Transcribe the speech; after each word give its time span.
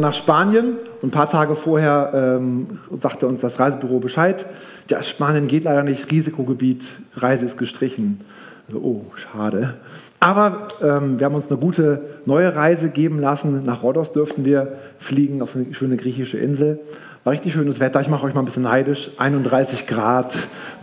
nach 0.00 0.14
Spanien. 0.14 0.76
Und 1.02 1.08
ein 1.08 1.10
paar 1.10 1.28
Tage 1.28 1.56
vorher 1.56 2.10
ähm, 2.14 2.66
sagte 2.98 3.26
uns 3.26 3.40
das 3.40 3.58
Reisebüro 3.58 3.98
Bescheid, 3.98 4.46
ja, 4.90 5.02
Spanien 5.02 5.48
geht 5.48 5.64
leider 5.64 5.82
nicht, 5.82 6.10
Risikogebiet, 6.10 7.00
Reise 7.16 7.44
ist 7.44 7.58
gestrichen. 7.58 8.20
Also, 8.68 8.80
oh, 8.80 9.04
schade. 9.14 9.74
Aber 10.18 10.68
ähm, 10.82 11.20
wir 11.20 11.26
haben 11.26 11.34
uns 11.34 11.48
eine 11.48 11.58
gute 11.58 12.00
neue 12.24 12.54
Reise 12.56 12.90
geben 12.90 13.20
lassen. 13.20 13.62
Nach 13.62 13.82
Rhodos 13.82 14.12
dürften 14.12 14.44
wir 14.44 14.76
fliegen 14.98 15.40
auf 15.40 15.54
eine 15.54 15.72
schöne 15.72 15.96
griechische 15.96 16.38
Insel. 16.38 16.80
War 17.22 17.32
richtig 17.32 17.52
schönes 17.52 17.80
Wetter. 17.80 18.00
Ich 18.00 18.08
mache 18.08 18.26
euch 18.26 18.34
mal 18.34 18.42
ein 18.42 18.44
bisschen 18.44 18.62
neidisch. 18.64 19.10
31 19.18 19.86
Grad, 19.86 20.36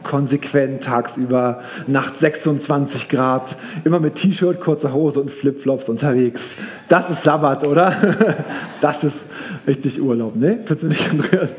konsequent 0.04 0.84
tagsüber, 0.84 1.61
nachts 1.88 2.20
26 2.20 3.09
Grad, 3.09 3.55
immer 3.86 4.00
mit 4.00 4.15
T-Shirt, 4.15 4.59
kurzer 4.59 4.93
Hose 4.93 5.21
und 5.21 5.31
Flipflops 5.31 5.89
unterwegs. 5.89 6.55
Das 6.89 7.09
ist 7.09 7.23
Sabbat, 7.23 7.65
oder? 7.65 7.93
Das 8.81 9.05
ist 9.05 9.25
richtig 9.65 10.02
Urlaub, 10.02 10.36
ne? 10.36 10.59
Findest 10.65 10.84
du 10.84 10.88
nicht, 10.88 11.09
Andreas? 11.09 11.55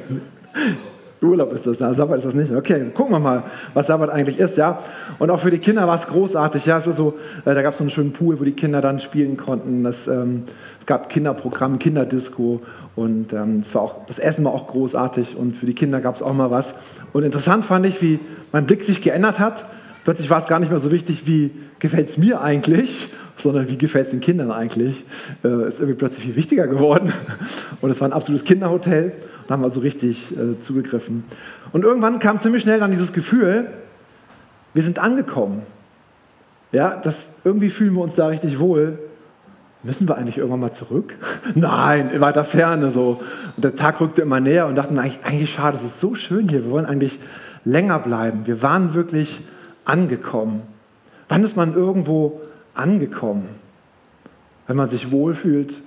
Urlaub 1.25 1.53
ist 1.53 1.67
das, 1.67 1.79
Sabbat 1.79 2.19
ist 2.19 2.25
das 2.25 2.35
nicht. 2.35 2.53
Okay, 2.53 2.91
gucken 2.95 3.13
wir 3.13 3.21
mal, 3.21 3.43
was 3.73 3.87
Sabbat 3.87 4.11
eigentlich 4.11 4.39
ist, 4.39 4.57
ja. 4.57 4.79
Und 5.19 5.31
auch 5.31 5.41
für 5.41 5.51
die 5.51 5.59
Kinder 5.59 5.87
war 5.87 5.95
es 5.95 6.07
großartig, 6.07 6.67
ja. 6.67 6.77
Es 6.77 6.87
ist 6.87 6.97
so, 6.97 7.15
äh, 7.45 7.55
da 7.55 7.63
gab 7.63 7.73
es 7.73 7.79
so 7.79 7.85
einen 7.85 7.91
schönen 7.91 8.13
Pool, 8.13 8.39
wo 8.41 8.45
die 8.45 8.53
Kinder 8.53 8.81
dann 8.81 9.01
spielen 9.01 9.37
konnten. 9.37 9.85
Das, 9.85 10.09
ähm, 10.09 10.45
es 10.81 10.87
gab 10.87 11.09
Kinderprogramm, 11.09 11.79
Kinderdisco 11.79 12.63
und 12.97 13.33
ähm, 13.33 13.61
es 13.61 13.75
war 13.75 13.83
auch, 13.83 14.07
das 14.07 14.19
Essen 14.19 14.45
war 14.45 14.53
auch 14.53 14.67
großartig 14.67 15.37
und 15.37 15.57
für 15.57 15.67
die 15.67 15.75
Kinder 15.75 16.01
gab 16.01 16.15
es 16.15 16.23
auch 16.23 16.35
mal 16.35 16.51
was. 16.51 16.75
Und 17.13 17.25
interessant 17.25 17.65
fand 17.65 17.87
ich, 17.87 18.01
wie 18.03 18.21
mein 18.53 18.67
Blick 18.67 18.83
sich 18.85 19.03
geändert 19.03 19.39
hat. 19.39 19.67
Plötzlich 20.05 20.29
war 20.29 20.39
es 20.39 20.47
gar 20.47 20.61
nicht 20.61 20.69
mehr 20.69 20.79
so 20.79 20.91
wichtig, 20.91 21.27
wie 21.27 21.51
gefällt 21.79 22.11
es 22.11 22.19
mir 22.19 22.43
eigentlich, 22.43 23.13
sondern 23.37 23.69
wie 23.69 23.79
gefällt 23.79 24.07
es 24.07 24.11
den 24.11 24.21
Kindern 24.21 24.53
eigentlich. 24.53 25.05
Äh, 25.43 25.67
ist 25.67 25.81
irgendwie 25.81 25.97
plötzlich 25.99 26.27
viel 26.27 26.37
wichtiger 26.37 26.67
geworden. 26.67 27.13
Und 27.81 27.91
es 27.91 28.01
war 28.01 28.09
ein 28.09 28.13
absolutes 28.13 28.45
Kinderhotel. 28.45 29.13
Da 29.47 29.55
haben 29.55 29.63
wir 29.63 29.71
so 29.71 29.81
richtig 29.81 30.37
äh, 30.37 30.61
zugegriffen. 30.61 31.25
Und 31.73 31.85
irgendwann 31.85 32.19
kam 32.19 32.39
ziemlich 32.39 32.63
schnell 32.63 32.79
dann 32.79 32.91
dieses 32.91 33.15
Gefühl, 33.15 33.67
wir 34.75 34.83
sind 34.83 34.99
angekommen. 34.99 35.63
Ja, 36.71 36.97
das, 36.97 37.29
irgendwie 37.45 37.71
fühlen 37.71 37.95
wir 37.95 38.03
uns 38.03 38.15
da 38.15 38.27
richtig 38.27 38.59
wohl. 38.59 38.99
Müssen 39.85 40.09
wir 40.09 40.17
eigentlich 40.17 40.39
irgendwann 40.39 40.61
mal 40.61 40.73
zurück? 40.73 41.17
Nein, 41.55 42.11
in 42.11 42.21
weiter 42.21 42.45
Ferne 42.45 42.91
so. 42.91 43.21
Und 43.57 43.65
der 43.65 43.75
Tag 43.75 44.01
rückte 44.01 44.23
immer 44.23 44.41
näher 44.41 44.67
und 44.67 44.75
dachten, 44.75 44.99
eigentlich, 44.99 45.21
eigentlich 45.25 45.53
schade, 45.53 45.77
es 45.77 45.85
ist 45.85 46.01
so 46.01 46.15
schön 46.15 46.49
hier. 46.49 46.65
Wir 46.65 46.71
wollen 46.71 46.87
eigentlich 46.87 47.21
länger 47.65 47.99
bleiben. 47.99 48.47
Wir 48.47 48.61
waren 48.61 48.95
wirklich 48.95 49.41
angekommen? 49.85 50.63
Wann 51.29 51.43
ist 51.43 51.57
man 51.57 51.75
irgendwo 51.75 52.41
angekommen? 52.75 53.49
Wenn 54.67 54.77
man 54.77 54.89
sich 54.89 55.11
wohlfühlt, 55.11 55.83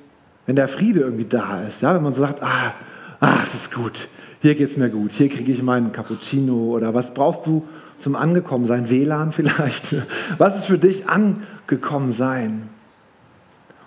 wenn 0.46 0.56
der 0.56 0.68
Friede 0.68 1.02
irgendwie 1.02 1.26
da 1.26 1.62
ist, 1.62 1.82
ja? 1.82 1.94
wenn 1.96 2.04
man 2.04 2.14
so 2.14 2.22
sagt, 2.22 2.44
ah, 2.44 2.74
ah 3.20 3.38
es 3.44 3.54
ist 3.54 3.74
gut, 3.74 4.08
hier 4.40 4.56
geht 4.56 4.70
es 4.70 4.78
mir 4.78 4.90
gut, 4.90 5.12
hier 5.12 5.30
kriege 5.30 5.52
ich 5.52 5.64
meinen 5.64 5.92
Cappuccino 5.92 6.76
oder 6.76 6.94
was 6.94 7.14
brauchst 7.14 7.46
du 7.46 7.66
zum 7.98 8.16
Angekommensein? 8.16 8.90
WLAN 8.90 9.32
vielleicht? 9.32 9.96
Was 10.38 10.56
ist 10.56 10.66
für 10.66 10.78
dich 10.78 11.10
angekommen 11.10 12.12
sein? 12.12 12.70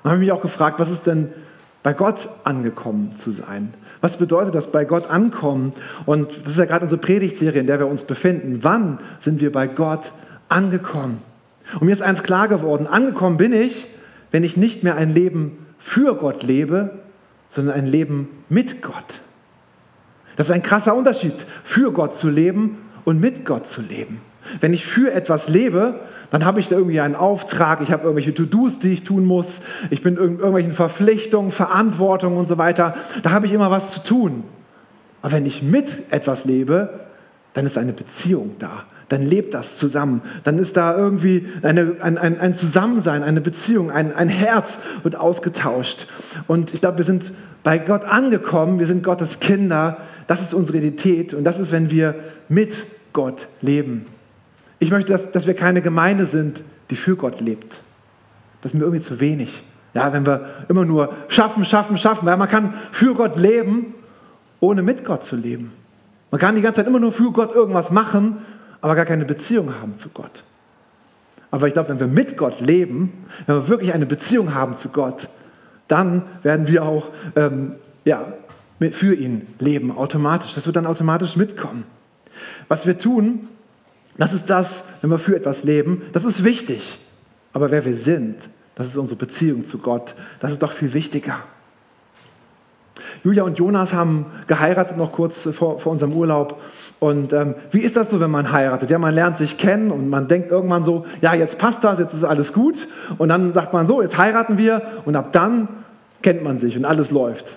Und 0.03 0.11
habe 0.11 0.21
mich 0.21 0.33
auch 0.33 0.43
gefragt, 0.43 0.81
was 0.81 0.91
ist 0.91 1.07
denn 1.07 1.29
bei 1.83 1.93
Gott 1.93 2.29
angekommen 2.45 3.17
zu 3.17 3.31
sein? 3.31 3.75
Was 4.01 4.17
bedeutet 4.17 4.55
das, 4.55 4.73
bei 4.73 4.85
Gott 4.85 5.11
ankommen? 5.11 5.73
Und 6.07 6.43
das 6.43 6.53
ist 6.53 6.59
ja 6.59 6.65
gerade 6.65 6.83
unsere 6.83 7.01
Predigtserie, 7.01 7.61
in 7.61 7.67
der 7.67 7.79
wir 7.79 7.87
uns 7.87 8.05
befinden. 8.05 8.61
Wann 8.63 8.99
sind 9.19 9.41
wir 9.41 9.53
bei 9.53 9.67
Gott 9.67 10.13
angekommen? 10.49 11.23
Und 11.75 11.87
mir 11.87 11.93
ist 11.93 12.03
eins 12.03 12.23
klar 12.23 12.49
geworden, 12.49 12.87
angekommen 12.87 13.37
bin 13.37 13.53
ich, 13.53 13.87
wenn 14.31 14.45
ich 14.45 14.57
nicht 14.57 14.83
mehr 14.83 14.97
ein 14.97 15.13
Leben 15.13 15.67
für 15.79 16.15
Gott 16.15 16.43
lebe, 16.43 16.99
sondern 17.51 17.75
ein 17.75 17.87
Leben 17.87 18.29
mit 18.49 18.83
Gott. 18.83 19.21
Das 20.37 20.47
ist 20.47 20.53
ein 20.53 20.63
krasser 20.63 20.95
Unterschied, 20.95 21.47
für 21.65 21.93
Gott 21.93 22.15
zu 22.15 22.29
leben 22.29 22.79
und 23.05 23.21
mit 23.21 23.45
Gott 23.45 23.67
zu 23.67 23.83
leben. 23.83 24.21
Wenn 24.61 24.73
ich 24.73 24.87
für 24.87 25.13
etwas 25.13 25.49
lebe, 25.49 26.01
dann 26.31 26.45
habe 26.45 26.61
ich 26.61 26.69
da 26.69 26.77
irgendwie 26.77 27.01
einen 27.01 27.17
Auftrag, 27.17 27.81
ich 27.81 27.93
habe 27.93 28.05
irgendwelche 28.05 28.35
To-Dos, 28.35 28.79
die 28.79 28.93
ich 28.93 29.05
tun 29.05 29.25
muss, 29.25 29.63
ich 29.91 30.03
bin 30.03 30.17
in 30.17 30.39
irgendwelchen 30.39 30.73
Verpflichtungen, 30.73 31.51
Verantwortungen 31.51 32.39
und 32.39 32.47
so 32.47 32.59
weiter. 32.59 32.95
Da 33.23 33.31
habe 33.31 33.47
ich 33.47 33.53
immer 33.53 33.71
was 33.71 33.91
zu 33.91 34.03
tun. 34.03 34.45
Aber 35.23 35.33
wenn 35.33 35.47
ich 35.47 35.63
mit 35.63 36.11
etwas 36.11 36.45
lebe, 36.45 37.01
dann 37.53 37.67
ist 37.67 37.77
eine 37.77 37.93
Beziehung 37.93 38.57
da. 38.59 38.85
Dann 39.09 39.27
lebt 39.27 39.55
das 39.55 39.77
zusammen. 39.77 40.23
Dann 40.45 40.59
ist 40.59 40.77
da 40.77 40.97
irgendwie 40.97 41.49
eine, 41.63 41.97
ein, 42.01 42.17
ein, 42.17 42.39
ein 42.39 42.55
Zusammensein, 42.55 43.25
eine 43.25 43.41
Beziehung, 43.41 43.91
ein, 43.91 44.15
ein 44.15 44.29
Herz 44.29 44.79
wird 45.03 45.17
ausgetauscht. 45.17 46.07
Und 46.47 46.73
ich 46.73 46.81
glaube, 46.81 46.99
wir 46.99 47.05
sind 47.05 47.33
bei 47.65 47.79
Gott 47.79 48.05
angekommen, 48.05 48.79
wir 48.79 48.87
sind 48.87 49.03
Gottes 49.03 49.41
Kinder. 49.41 49.97
Das 50.29 50.43
ist 50.43 50.55
unsere 50.55 50.79
Identität 50.79 51.35
und 51.35 51.43
das 51.43 51.59
ist, 51.59 51.73
wenn 51.73 51.91
wir 51.91 52.15
mit 52.49 52.87
Gott 53.13 53.49
leben. 53.61 54.07
Ich 54.81 54.91
möchte, 54.91 55.13
dass, 55.13 55.31
dass 55.31 55.47
wir 55.47 55.55
keine 55.55 55.83
Gemeinde 55.83 56.25
sind, 56.25 56.65
die 56.91 56.97
für 56.97 57.15
Gott 57.15 57.41
lebt. 57.41 57.83
Das 58.63 58.73
ist 58.73 58.75
mir 58.75 58.85
irgendwie 58.85 59.03
zu 59.03 59.21
wenig. 59.21 59.63
Ja, 59.95 60.13
wenn 60.13 60.27
wir 60.27 60.47
immer 60.69 60.85
nur 60.85 61.15
schaffen, 61.29 61.65
schaffen, 61.65 61.99
schaffen, 61.99 62.27
weil 62.27 62.37
man 62.37 62.49
kann 62.49 62.75
für 62.91 63.15
Gott 63.15 63.39
leben, 63.39 63.95
ohne 64.59 64.83
mit 64.83 65.05
Gott 65.05 65.23
zu 65.23 65.37
leben. 65.37 65.73
Man 66.31 66.41
kann 66.41 66.55
die 66.55 66.63
ganze 66.63 66.79
Zeit 66.79 66.87
immer 66.87 67.01
nur 67.01 67.13
für 67.13 67.31
Gott 67.31 67.55
irgendwas 67.55 67.91
machen, 67.91 68.39
aber 68.81 68.95
gar 68.95 69.05
keine 69.05 69.25
Beziehung 69.25 69.75
haben 69.81 69.97
zu 69.97 70.09
Gott. 70.11 70.45
Aber 71.51 71.67
ich 71.67 71.75
glaube, 71.75 71.89
wenn 71.91 72.01
wir 72.01 72.07
mit 72.07 72.37
Gott 72.37 72.61
leben, 72.61 73.27
wenn 73.47 73.57
wir 73.57 73.69
wirklich 73.69 73.93
eine 73.93 74.07
Beziehung 74.07 74.55
haben 74.55 74.77
zu 74.77 74.89
Gott, 74.91 75.29
dann 75.89 76.23
werden 76.43 76.69
wir 76.69 76.85
auch 76.85 77.09
ähm, 77.37 77.73
ja, 78.05 78.33
für 78.93 79.15
ihn 79.15 79.47
leben, 79.59 79.91
automatisch. 79.91 80.55
Das 80.55 80.67
wird 80.67 80.77
dann 80.77 80.87
automatisch 80.87 81.37
mitkommen. 81.37 81.85
Was 82.69 82.87
wir 82.87 82.99
tun, 82.99 83.49
das 84.17 84.33
ist 84.33 84.51
das, 84.51 84.85
wenn 85.01 85.11
wir 85.11 85.19
für 85.19 85.37
etwas 85.37 85.65
leben, 85.65 86.03
das 86.13 86.25
ist 86.25 86.45
wichtig. 86.45 86.99
Aber 87.53 87.71
wer 87.71 87.85
wir 87.85 87.95
sind, 87.95 88.49
das 88.75 88.89
ist 88.89 88.97
unsere 88.97 89.19
Beziehung 89.19 89.65
zu 89.65 89.79
Gott, 89.79 90.15
das 90.41 90.53
ist 90.53 90.63
doch 90.63 90.73
viel 90.73 90.93
wichtiger. 90.93 91.39
Julia 93.25 93.43
und 93.43 93.59
Jonas 93.59 93.93
haben 93.93 94.27
geheiratet 94.47 94.97
noch 94.97 95.13
kurz 95.13 95.49
vor, 95.53 95.79
vor 95.79 95.93
unserem 95.93 96.13
Urlaub. 96.13 96.61
Und 97.01 97.33
ähm, 97.33 97.55
wie 97.71 97.81
ist 97.81 97.97
das 97.97 98.11
so, 98.11 98.21
wenn 98.21 98.31
man 98.31 98.53
heiratet? 98.53 98.91
Ja, 98.91 98.99
man 98.99 99.15
lernt 99.15 99.37
sich 99.37 99.59
kennen 99.59 99.91
und 99.91 100.09
man 100.09 100.29
denkt 100.29 100.51
irgendwann 100.51 100.85
so, 100.85 101.05
ja, 101.21 101.35
jetzt 101.35 101.59
passt 101.59 101.85
das, 101.85 101.99
jetzt 101.99 102.15
ist 102.15 102.25
alles 102.25 102.53
gut. 102.53 102.89
Und 103.19 103.29
dann 103.29 103.53
sagt 103.53 103.73
man 103.73 103.87
so, 103.87 104.01
jetzt 104.01 104.17
heiraten 104.17 104.59
wir 104.59 104.83
und 105.05 105.17
ab 105.17 105.33
dann 105.33 105.69
kennt 106.23 106.43
man 106.43 106.59
sich 106.59 106.77
und 106.77 106.85
alles 106.85 107.11
läuft. 107.11 107.57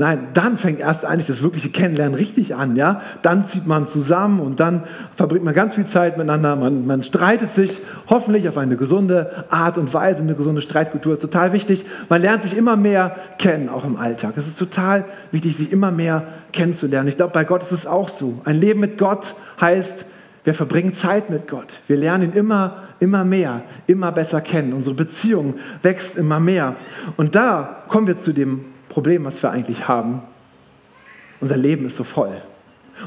Nein, 0.00 0.28
dann 0.32 0.56
fängt 0.56 0.80
erst 0.80 1.04
eigentlich 1.04 1.26
das 1.26 1.42
wirkliche 1.42 1.68
Kennenlernen 1.68 2.14
richtig 2.14 2.54
an. 2.54 2.74
Ja? 2.74 3.02
Dann 3.20 3.44
zieht 3.44 3.66
man 3.66 3.84
zusammen 3.84 4.40
und 4.40 4.58
dann 4.58 4.84
verbringt 5.14 5.44
man 5.44 5.52
ganz 5.52 5.74
viel 5.74 5.84
Zeit 5.84 6.16
miteinander. 6.16 6.56
Man, 6.56 6.86
man 6.86 7.02
streitet 7.02 7.50
sich 7.50 7.80
hoffentlich 8.08 8.48
auf 8.48 8.56
eine 8.56 8.78
gesunde 8.78 9.44
Art 9.50 9.76
und 9.76 9.92
Weise. 9.92 10.22
Eine 10.22 10.34
gesunde 10.34 10.62
Streitkultur 10.62 11.12
ist 11.12 11.18
total 11.18 11.52
wichtig. 11.52 11.84
Man 12.08 12.22
lernt 12.22 12.44
sich 12.44 12.56
immer 12.56 12.76
mehr 12.76 13.14
kennen, 13.36 13.68
auch 13.68 13.84
im 13.84 13.98
Alltag. 13.98 14.38
Es 14.38 14.46
ist 14.46 14.58
total 14.58 15.04
wichtig, 15.32 15.58
sich 15.58 15.70
immer 15.70 15.90
mehr 15.90 16.24
kennenzulernen. 16.54 17.06
Ich 17.06 17.18
glaube, 17.18 17.34
bei 17.34 17.44
Gott 17.44 17.62
ist 17.62 17.72
es 17.72 17.86
auch 17.86 18.08
so. 18.08 18.40
Ein 18.46 18.56
Leben 18.56 18.80
mit 18.80 18.96
Gott 18.96 19.34
heißt, 19.60 20.06
wir 20.44 20.54
verbringen 20.54 20.94
Zeit 20.94 21.28
mit 21.28 21.46
Gott. 21.46 21.80
Wir 21.86 21.98
lernen 21.98 22.30
ihn 22.30 22.32
immer, 22.32 22.84
immer 23.00 23.26
mehr, 23.26 23.64
immer 23.86 24.12
besser 24.12 24.40
kennen. 24.40 24.72
Unsere 24.72 24.96
Beziehung 24.96 25.56
wächst 25.82 26.16
immer 26.16 26.40
mehr. 26.40 26.74
Und 27.18 27.34
da 27.34 27.82
kommen 27.88 28.06
wir 28.06 28.16
zu 28.16 28.32
dem 28.32 28.64
Problem, 28.90 29.24
was 29.24 29.42
wir 29.42 29.50
eigentlich 29.50 29.88
haben. 29.88 30.22
Unser 31.40 31.56
Leben 31.56 31.86
ist 31.86 31.96
so 31.96 32.04
voll. 32.04 32.42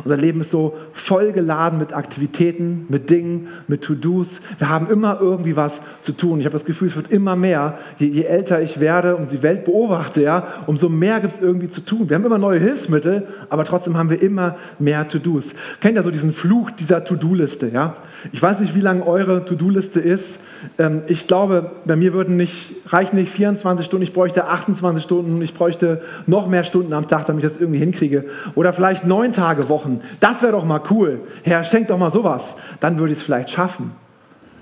Unser 0.03 0.17
Leben 0.17 0.41
ist 0.41 0.51
so 0.51 0.75
vollgeladen 0.93 1.79
mit 1.79 1.93
Aktivitäten, 1.93 2.85
mit 2.89 3.09
Dingen, 3.09 3.47
mit 3.67 3.81
To-Dos. 3.83 4.41
Wir 4.57 4.69
haben 4.69 4.89
immer 4.89 5.19
irgendwie 5.21 5.55
was 5.55 5.81
zu 6.01 6.13
tun. 6.13 6.39
Ich 6.39 6.45
habe 6.45 6.53
das 6.53 6.65
Gefühl, 6.65 6.87
es 6.87 6.95
wird 6.95 7.11
immer 7.11 7.35
mehr. 7.35 7.77
Je, 7.97 8.07
je 8.07 8.23
älter 8.23 8.61
ich 8.61 8.79
werde 8.79 9.15
und 9.15 9.31
die 9.31 9.43
Welt 9.43 9.65
beobachte, 9.65 10.21
ja, 10.21 10.47
umso 10.67 10.89
mehr 10.89 11.19
gibt 11.19 11.33
es 11.33 11.41
irgendwie 11.41 11.69
zu 11.69 11.81
tun. 11.81 12.09
Wir 12.09 12.15
haben 12.15 12.25
immer 12.25 12.38
neue 12.38 12.59
Hilfsmittel, 12.59 13.27
aber 13.50 13.63
trotzdem 13.63 13.97
haben 13.97 14.09
wir 14.09 14.21
immer 14.21 14.56
mehr 14.79 15.07
To-Dos. 15.07 15.56
Kennt 15.79 15.97
ihr 15.97 16.03
so 16.03 16.12
diesen 16.12 16.33
Fluch 16.33 16.71
dieser 16.71 17.03
To-Do-Liste? 17.03 17.69
Ja? 17.73 17.95
Ich 18.31 18.41
weiß 18.41 18.59
nicht, 18.59 18.75
wie 18.75 18.81
lange 18.81 19.06
eure 19.06 19.45
To-Do-Liste 19.45 20.00
ist. 20.00 20.39
Ähm, 20.77 21.01
ich 21.07 21.27
glaube, 21.27 21.71
bei 21.85 21.95
mir 21.95 22.13
würden 22.13 22.35
nicht, 22.35 22.75
reichen 22.88 23.15
nicht 23.18 23.31
24 23.31 23.85
Stunden, 23.85 24.03
ich 24.03 24.13
bräuchte 24.13 24.47
28 24.47 25.03
Stunden, 25.03 25.41
ich 25.41 25.53
bräuchte 25.53 26.01
noch 26.27 26.47
mehr 26.47 26.63
Stunden 26.63 26.94
am 26.94 27.07
Tag, 27.07 27.25
damit 27.25 27.44
ich 27.44 27.51
das 27.51 27.59
irgendwie 27.59 27.79
hinkriege. 27.79 28.25
Oder 28.56 28.73
vielleicht 28.73 29.06
neun 29.06 29.31
Tage 29.31 29.69
Woche 29.69 29.82
Wochen. 29.83 30.01
Das 30.19 30.41
wäre 30.41 30.53
doch 30.53 30.65
mal 30.65 30.81
cool. 30.89 31.21
Herr, 31.44 31.63
schenk 31.63 31.88
doch 31.88 31.97
mal 31.97 32.09
sowas. 32.09 32.57
Dann 32.80 32.97
würde 32.97 33.13
ich 33.13 33.19
es 33.19 33.24
vielleicht 33.24 33.50
schaffen. 33.50 33.91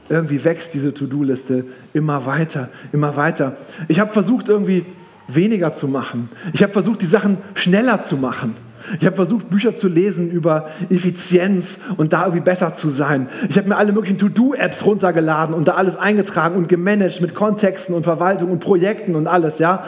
Irgendwie 0.09 0.43
wächst 0.43 0.73
diese 0.73 0.93
To-Do-Liste 0.93 1.65
immer 1.93 2.25
weiter, 2.25 2.69
immer 2.91 3.15
weiter. 3.15 3.55
Ich 3.87 3.99
habe 3.99 4.11
versucht, 4.11 4.49
irgendwie 4.49 4.85
weniger 5.27 5.71
zu 5.71 5.87
machen. 5.87 6.29
Ich 6.53 6.63
habe 6.63 6.73
versucht, 6.73 7.01
die 7.01 7.05
Sachen 7.05 7.37
schneller 7.53 8.01
zu 8.01 8.17
machen. 8.17 8.55
Ich 8.99 9.05
habe 9.05 9.15
versucht, 9.15 9.49
Bücher 9.49 9.75
zu 9.75 9.87
lesen 9.87 10.31
über 10.31 10.67
Effizienz 10.89 11.79
und 11.97 12.13
da 12.13 12.23
irgendwie 12.23 12.41
besser 12.41 12.73
zu 12.73 12.89
sein. 12.89 13.29
Ich 13.47 13.57
habe 13.57 13.69
mir 13.69 13.77
alle 13.77 13.93
möglichen 13.93 14.17
To-Do-Apps 14.17 14.85
runtergeladen 14.85 15.53
und 15.53 15.67
da 15.67 15.75
alles 15.75 15.95
eingetragen 15.95 16.55
und 16.55 16.67
gemanagt 16.67 17.21
mit 17.21 17.35
Kontexten 17.35 17.93
und 17.93 18.03
Verwaltung 18.03 18.51
und 18.51 18.59
Projekten 18.59 19.15
und 19.15 19.27
alles, 19.27 19.59
ja. 19.59 19.85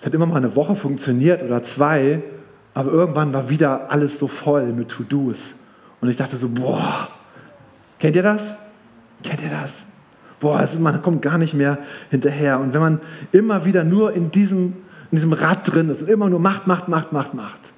Es 0.00 0.06
hat 0.06 0.12
immer 0.12 0.26
mal 0.26 0.36
eine 0.36 0.56
Woche 0.56 0.74
funktioniert 0.74 1.42
oder 1.42 1.62
zwei, 1.62 2.20
aber 2.74 2.90
irgendwann 2.90 3.32
war 3.32 3.48
wieder 3.48 3.90
alles 3.90 4.18
so 4.18 4.26
voll 4.26 4.72
mit 4.72 4.88
To-Dos. 4.88 5.54
Und 6.00 6.08
ich 6.08 6.16
dachte 6.16 6.36
so, 6.36 6.48
boah, 6.48 7.08
kennt 7.98 8.16
ihr 8.16 8.22
das? 8.22 8.54
Kennt 9.22 9.42
ihr 9.42 9.48
das? 9.48 9.86
Boah, 10.40 10.58
also 10.58 10.80
man 10.80 11.00
kommt 11.00 11.22
gar 11.22 11.38
nicht 11.38 11.54
mehr 11.54 11.78
hinterher. 12.10 12.58
Und 12.58 12.74
wenn 12.74 12.80
man 12.80 13.00
immer 13.32 13.64
wieder 13.64 13.84
nur 13.84 14.12
in 14.12 14.30
diesem, 14.30 14.74
in 15.10 15.16
diesem 15.16 15.32
Rad 15.32 15.60
drin 15.72 15.88
ist 15.88 16.02
und 16.02 16.10
immer 16.10 16.28
nur 16.28 16.40
macht, 16.40 16.66
macht, 16.66 16.88
macht, 16.88 17.12
macht, 17.12 17.32
macht, 17.32 17.72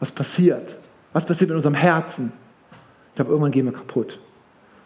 was 0.00 0.10
passiert? 0.10 0.76
Was 1.12 1.24
passiert 1.24 1.50
mit 1.50 1.56
unserem 1.56 1.74
Herzen? 1.74 2.32
Ich 3.10 3.14
glaube, 3.14 3.30
irgendwann 3.30 3.52
gehen 3.52 3.64
wir 3.66 3.72
kaputt. 3.72 4.18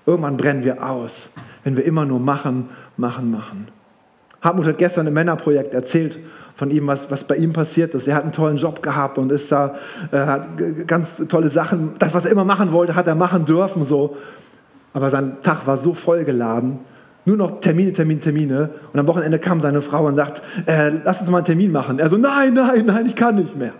Irgendwann 0.04 0.36
brennen 0.36 0.62
wir 0.62 0.86
aus, 0.86 1.32
wenn 1.64 1.76
wir 1.76 1.84
immer 1.84 2.04
nur 2.04 2.20
machen, 2.20 2.68
machen, 2.96 3.30
machen. 3.30 3.68
Hartmut 4.40 4.66
hat 4.66 4.78
gestern 4.78 5.06
im 5.06 5.14
Männerprojekt 5.14 5.74
erzählt 5.74 6.18
von 6.54 6.70
ihm, 6.70 6.86
was, 6.86 7.10
was 7.10 7.24
bei 7.24 7.36
ihm 7.36 7.52
passiert 7.52 7.94
ist. 7.94 8.06
Er 8.06 8.16
hat 8.16 8.22
einen 8.22 8.32
tollen 8.32 8.56
Job 8.56 8.82
gehabt 8.82 9.18
und 9.18 9.32
ist 9.32 9.50
da, 9.50 9.76
äh, 10.12 10.18
hat 10.18 10.48
ganz 10.86 11.16
tolle 11.28 11.48
Sachen, 11.48 11.92
das, 11.98 12.14
was 12.14 12.24
er 12.24 12.32
immer 12.32 12.44
machen 12.44 12.72
wollte, 12.72 12.94
hat 12.94 13.06
er 13.06 13.14
machen 13.14 13.44
dürfen. 13.44 13.82
So. 13.82 14.16
Aber 14.92 15.10
sein 15.10 15.38
Tag 15.42 15.66
war 15.66 15.76
so 15.76 15.94
vollgeladen, 15.94 16.78
nur 17.24 17.36
noch 17.36 17.60
Termine, 17.60 17.92
Termine, 17.92 18.20
Termine. 18.20 18.70
Und 18.92 18.98
am 18.98 19.06
Wochenende 19.06 19.38
kam 19.38 19.60
seine 19.60 19.82
Frau 19.82 20.06
und 20.06 20.14
sagt, 20.14 20.42
äh, 20.66 20.90
lass 21.04 21.20
uns 21.20 21.30
mal 21.30 21.38
einen 21.38 21.46
Termin 21.46 21.72
machen. 21.72 21.98
Er 21.98 22.08
so, 22.08 22.16
nein, 22.16 22.54
nein, 22.54 22.86
nein, 22.86 23.06
ich 23.06 23.14
kann 23.14 23.36
nicht 23.36 23.56
mehr. 23.56 23.74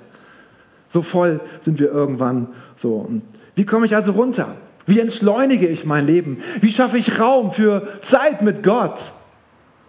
So 0.88 1.02
voll 1.02 1.40
sind 1.61 1.78
wir 1.81 1.90
irgendwann 1.90 2.49
so. 2.76 3.08
Wie 3.54 3.64
komme 3.64 3.87
ich 3.87 3.94
also 3.94 4.12
runter? 4.12 4.49
Wie 4.87 5.00
entschleunige 5.00 5.66
ich 5.66 5.84
mein 5.84 6.06
Leben? 6.06 6.38
Wie 6.61 6.70
schaffe 6.70 6.96
ich 6.96 7.20
Raum 7.20 7.50
für 7.50 7.87
Zeit 8.00 8.43
mit 8.43 8.62
Gott? 8.62 9.12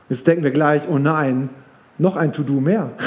Jetzt 0.09 0.27
denken 0.27 0.43
wir 0.43 0.51
gleich, 0.51 0.87
oh 0.89 0.97
nein, 0.97 1.49
noch 1.97 2.15
ein 2.15 2.33
To-Do 2.33 2.59
mehr. 2.59 2.91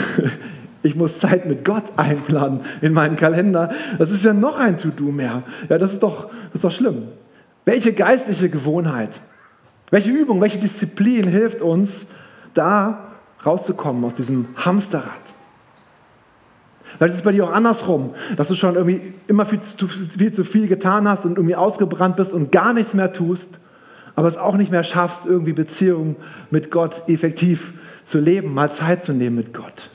Ich 0.84 0.96
muss 0.96 1.20
Zeit 1.20 1.46
mit 1.46 1.64
Gott 1.64 1.84
einplanen 1.96 2.58
in 2.80 2.92
meinen 2.92 3.14
Kalender. 3.14 3.70
Das 3.98 4.10
ist 4.10 4.24
ja 4.24 4.34
noch 4.34 4.58
ein 4.58 4.76
To-Do 4.76 5.12
mehr. 5.12 5.44
Ja, 5.68 5.78
das 5.78 5.92
ist, 5.92 6.02
doch, 6.02 6.24
das 6.24 6.54
ist 6.54 6.64
doch 6.64 6.72
schlimm. 6.72 7.04
Welche 7.64 7.92
geistliche 7.92 8.48
Gewohnheit, 8.48 9.20
welche 9.90 10.10
Übung, 10.10 10.40
welche 10.40 10.58
Disziplin 10.58 11.28
hilft 11.28 11.62
uns, 11.62 12.08
da 12.52 13.12
rauszukommen 13.46 14.04
aus 14.04 14.14
diesem 14.14 14.48
Hamsterrad? 14.56 15.06
Vielleicht 16.82 17.12
ist 17.12 17.20
es 17.20 17.24
bei 17.24 17.32
dir 17.32 17.44
auch 17.44 17.52
andersrum, 17.52 18.14
dass 18.36 18.48
du 18.48 18.56
schon 18.56 18.74
irgendwie 18.74 19.14
immer 19.28 19.46
viel 19.46 19.60
zu, 19.60 19.86
viel 19.86 20.32
zu 20.32 20.42
viel 20.44 20.66
getan 20.66 21.08
hast 21.08 21.24
und 21.24 21.36
irgendwie 21.36 21.56
ausgebrannt 21.56 22.16
bist 22.16 22.34
und 22.34 22.50
gar 22.50 22.72
nichts 22.72 22.92
mehr 22.92 23.12
tust, 23.12 23.60
aber 24.14 24.28
es 24.28 24.36
auch 24.36 24.56
nicht 24.56 24.70
mehr 24.70 24.84
schaffst, 24.84 25.26
irgendwie 25.26 25.52
Beziehungen 25.52 26.16
mit 26.50 26.70
Gott 26.70 27.04
effektiv 27.08 27.74
zu 28.04 28.18
leben, 28.18 28.52
mal 28.52 28.70
Zeit 28.70 29.02
zu 29.02 29.12
nehmen 29.12 29.36
mit 29.36 29.54
Gott. 29.54 29.90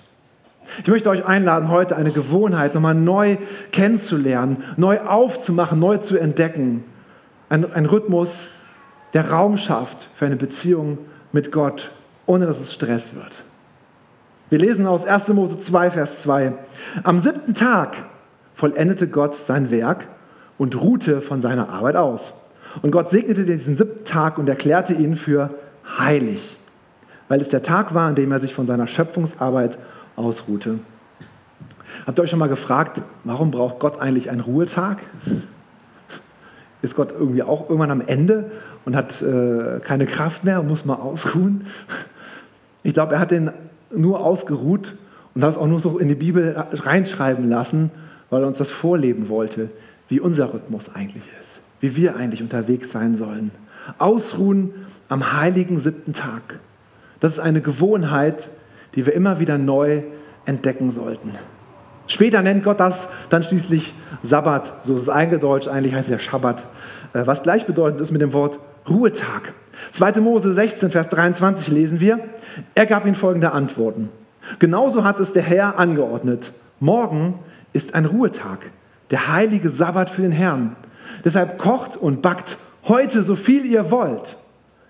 Ich 0.81 0.87
möchte 0.87 1.09
euch 1.09 1.25
einladen, 1.25 1.69
heute 1.69 1.95
eine 1.95 2.11
Gewohnheit 2.11 2.73
nochmal 2.73 2.95
neu 2.95 3.37
kennenzulernen, 3.71 4.63
neu 4.75 4.99
aufzumachen, 4.99 5.79
neu 5.79 5.97
zu 5.97 6.17
entdecken. 6.17 6.83
Ein, 7.49 7.71
ein 7.71 7.85
Rhythmus, 7.85 8.49
der 9.13 9.29
Raum 9.29 9.57
schafft 9.57 10.09
für 10.13 10.25
eine 10.25 10.35
Beziehung 10.35 10.97
mit 11.31 11.51
Gott, 11.51 11.91
ohne 12.25 12.45
dass 12.45 12.59
es 12.59 12.73
Stress 12.73 13.15
wird. 13.15 13.43
Wir 14.49 14.59
lesen 14.59 14.85
aus 14.85 15.05
1. 15.05 15.29
Mose 15.29 15.59
2, 15.59 15.91
Vers 15.91 16.21
2. 16.21 16.53
Am 17.03 17.19
siebten 17.19 17.53
Tag 17.53 17.97
vollendete 18.53 19.07
Gott 19.07 19.35
sein 19.35 19.69
Werk 19.71 20.07
und 20.57 20.79
ruhte 20.79 21.21
von 21.21 21.41
seiner 21.41 21.69
Arbeit 21.69 21.95
aus. 21.95 22.46
Und 22.81 22.91
Gott 22.91 23.09
segnete 23.09 23.45
diesen 23.45 23.75
siebten 23.75 24.05
Tag 24.05 24.37
und 24.37 24.47
erklärte 24.49 24.93
ihn 24.93 25.15
für 25.15 25.51
heilig, 25.97 26.57
weil 27.27 27.39
es 27.41 27.49
der 27.49 27.63
Tag 27.63 27.93
war, 27.93 28.09
an 28.09 28.15
dem 28.15 28.31
er 28.31 28.39
sich 28.39 28.53
von 28.53 28.67
seiner 28.67 28.87
Schöpfungsarbeit 28.87 29.77
ausruhte. 30.15 30.79
Habt 32.05 32.19
ihr 32.19 32.23
euch 32.23 32.29
schon 32.29 32.39
mal 32.39 32.49
gefragt, 32.49 33.01
warum 33.23 33.51
braucht 33.51 33.79
Gott 33.79 33.99
eigentlich 33.99 34.29
einen 34.29 34.41
Ruhetag? 34.41 35.01
Ist 36.81 36.95
Gott 36.95 37.11
irgendwie 37.11 37.43
auch 37.43 37.69
irgendwann 37.69 37.91
am 37.91 38.01
Ende 38.01 38.51
und 38.85 38.95
hat 38.95 39.21
äh, 39.21 39.79
keine 39.79 40.05
Kraft 40.05 40.43
mehr 40.43 40.59
und 40.59 40.67
muss 40.67 40.85
mal 40.85 40.95
ausruhen? 40.95 41.65
Ich 42.83 42.93
glaube, 42.93 43.15
er 43.15 43.19
hat 43.19 43.31
den 43.31 43.51
nur 43.93 44.21
ausgeruht 44.23 44.95
und 45.33 45.43
hat 45.43 45.51
es 45.51 45.57
auch 45.57 45.67
nur 45.67 45.79
so 45.79 45.97
in 45.97 46.07
die 46.07 46.15
Bibel 46.15 46.55
reinschreiben 46.71 47.49
lassen, 47.49 47.91
weil 48.29 48.43
er 48.43 48.47
uns 48.47 48.57
das 48.57 48.69
vorleben 48.69 49.29
wollte, 49.29 49.69
wie 50.07 50.19
unser 50.19 50.53
Rhythmus 50.53 50.93
eigentlich 50.93 51.29
ist, 51.39 51.61
wie 51.79 51.95
wir 51.95 52.15
eigentlich 52.15 52.41
unterwegs 52.41 52.91
sein 52.91 53.15
sollen. 53.15 53.51
Ausruhen 53.97 54.73
am 55.09 55.33
heiligen 55.33 55.79
siebten 55.79 56.13
Tag. 56.13 56.59
Das 57.19 57.33
ist 57.33 57.39
eine 57.39 57.61
Gewohnheit, 57.61 58.49
die 58.95 59.05
wir 59.05 59.13
immer 59.13 59.39
wieder 59.39 59.57
neu 59.57 60.03
entdecken 60.45 60.91
sollten. 60.91 61.31
Später 62.07 62.41
nennt 62.41 62.63
Gott 62.63 62.79
das 62.79 63.09
dann 63.29 63.43
schließlich 63.43 63.93
Sabbat, 64.21 64.73
so 64.83 64.95
ist 64.95 65.03
es 65.03 65.09
eingedeutscht, 65.09 65.67
eigentlich 65.67 65.93
heißt 65.93 66.09
es 66.09 66.11
ja 66.11 66.19
Schabbat, 66.19 66.63
äh, 67.13 67.25
was 67.25 67.43
gleichbedeutend 67.43 67.99
ist 67.99 68.11
mit 68.11 68.21
dem 68.21 68.33
Wort 68.33 68.59
Ruhetag. 68.87 69.53
2. 69.91 70.21
Mose 70.21 70.53
16, 70.53 70.89
Vers 70.89 71.09
23 71.09 71.67
lesen 71.67 71.99
wir, 71.99 72.19
er 72.73 72.85
gab 72.85 73.05
ihnen 73.05 73.15
folgende 73.15 73.51
Antworten. 73.51 74.09
Genauso 74.59 75.03
hat 75.03 75.19
es 75.19 75.33
der 75.33 75.43
Herr 75.43 75.77
angeordnet. 75.77 76.53
Morgen 76.79 77.39
ist 77.73 77.93
ein 77.93 78.05
Ruhetag, 78.05 78.59
der 79.11 79.31
heilige 79.31 79.69
Sabbat 79.69 80.09
für 80.09 80.21
den 80.21 80.31
Herrn. 80.31 80.75
Deshalb 81.23 81.57
kocht 81.57 81.97
und 81.97 82.21
backt 82.21 82.57
heute 82.87 83.23
so 83.23 83.35
viel 83.35 83.65
ihr 83.65 83.91
wollt. 83.91 84.37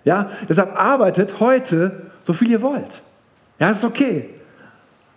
Ja, 0.04 0.30
deshalb 0.48 0.78
arbeitet 0.80 1.40
heute 1.40 2.10
so 2.22 2.32
viel 2.32 2.50
ihr 2.50 2.62
wollt. 2.62 3.02
Ja, 3.58 3.70
ist 3.70 3.84
okay. 3.84 4.30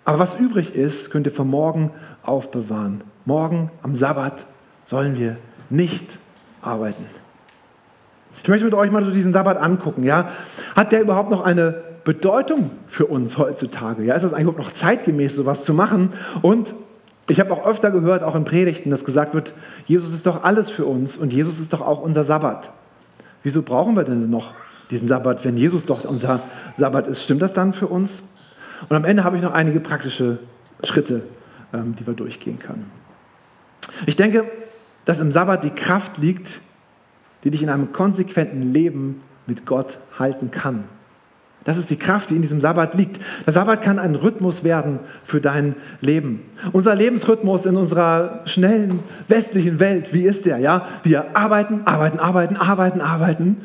Aber 0.03 0.19
was 0.19 0.35
übrig 0.39 0.75
ist, 0.75 1.11
könnt 1.11 1.27
ihr 1.27 1.31
für 1.31 1.45
morgen 1.45 1.91
aufbewahren. 2.23 3.03
Morgen 3.25 3.71
am 3.83 3.95
Sabbat 3.95 4.45
sollen 4.83 5.17
wir 5.17 5.37
nicht 5.69 6.17
arbeiten. 6.61 7.05
Ich 8.33 8.47
möchte 8.47 8.65
mit 8.65 8.73
euch 8.73 8.91
mal 8.91 9.03
so 9.03 9.11
diesen 9.11 9.33
Sabbat 9.33 9.57
angucken. 9.57 10.03
Ja? 10.03 10.29
Hat 10.75 10.91
der 10.91 11.01
überhaupt 11.01 11.29
noch 11.29 11.41
eine 11.41 11.83
Bedeutung 12.03 12.71
für 12.87 13.05
uns 13.05 13.37
heutzutage? 13.37 14.03
Ja? 14.03 14.15
Ist 14.15 14.23
das 14.23 14.33
eigentlich 14.33 14.57
noch 14.57 14.73
zeitgemäß, 14.73 15.35
sowas 15.35 15.65
zu 15.65 15.73
machen? 15.73 16.09
Und 16.41 16.73
ich 17.31 17.39
habe 17.39 17.53
auch 17.53 17.65
öfter 17.65 17.91
gehört, 17.91 18.23
auch 18.23 18.35
in 18.35 18.43
Predigten, 18.43 18.89
dass 18.89 19.05
gesagt 19.05 19.33
wird, 19.33 19.53
Jesus 19.85 20.13
ist 20.13 20.25
doch 20.25 20.43
alles 20.43 20.69
für 20.69 20.85
uns 20.85 21.17
und 21.17 21.31
Jesus 21.31 21.59
ist 21.59 21.71
doch 21.71 21.81
auch 21.81 22.01
unser 22.01 22.23
Sabbat. 22.23 22.71
Wieso 23.43 23.61
brauchen 23.61 23.95
wir 23.95 24.03
denn 24.03 24.29
noch 24.29 24.53
diesen 24.89 25.07
Sabbat, 25.07 25.45
wenn 25.45 25.57
Jesus 25.57 25.85
doch 25.85 26.03
unser 26.03 26.41
Sabbat 26.75 27.07
ist? 27.07 27.23
Stimmt 27.23 27.41
das 27.41 27.53
dann 27.53 27.73
für 27.73 27.87
uns? 27.87 28.33
Und 28.89 28.95
am 28.95 29.05
Ende 29.05 29.23
habe 29.23 29.37
ich 29.37 29.41
noch 29.41 29.53
einige 29.53 29.79
praktische 29.79 30.39
Schritte, 30.83 31.23
ähm, 31.73 31.95
die 31.95 32.05
wir 32.05 32.13
durchgehen 32.13 32.59
können. 32.59 32.91
Ich 34.05 34.15
denke, 34.17 34.43
dass 35.05 35.21
im 35.21 35.31
Sabbat 35.31 35.63
die 35.63 35.69
Kraft 35.69 36.17
liegt, 36.17 36.61
die 37.43 37.51
dich 37.51 37.63
in 37.63 37.69
einem 37.69 37.93
konsequenten 37.93 38.61
Leben 38.61 39.21
mit 39.47 39.65
Gott 39.65 39.99
halten 40.19 40.51
kann. 40.51 40.83
Das 41.63 41.77
ist 41.77 41.91
die 41.91 41.97
Kraft, 41.97 42.31
die 42.31 42.35
in 42.35 42.41
diesem 42.41 42.59
Sabbat 42.59 42.95
liegt. 42.95 43.21
Der 43.45 43.53
Sabbat 43.53 43.81
kann 43.81 43.99
ein 43.99 44.15
Rhythmus 44.15 44.63
werden 44.63 44.99
für 45.23 45.41
dein 45.41 45.75
Leben. 45.99 46.41
Unser 46.71 46.95
Lebensrhythmus 46.95 47.65
in 47.65 47.77
unserer 47.77 48.41
schnellen 48.45 48.99
westlichen 49.27 49.79
Welt, 49.79 50.13
wie 50.13 50.23
ist 50.23 50.45
der? 50.45 50.57
Ja, 50.57 50.87
wir 51.03 51.35
arbeiten, 51.35 51.81
arbeiten, 51.85 52.19
arbeiten, 52.19 52.57
arbeiten, 52.57 53.01
arbeiten 53.01 53.57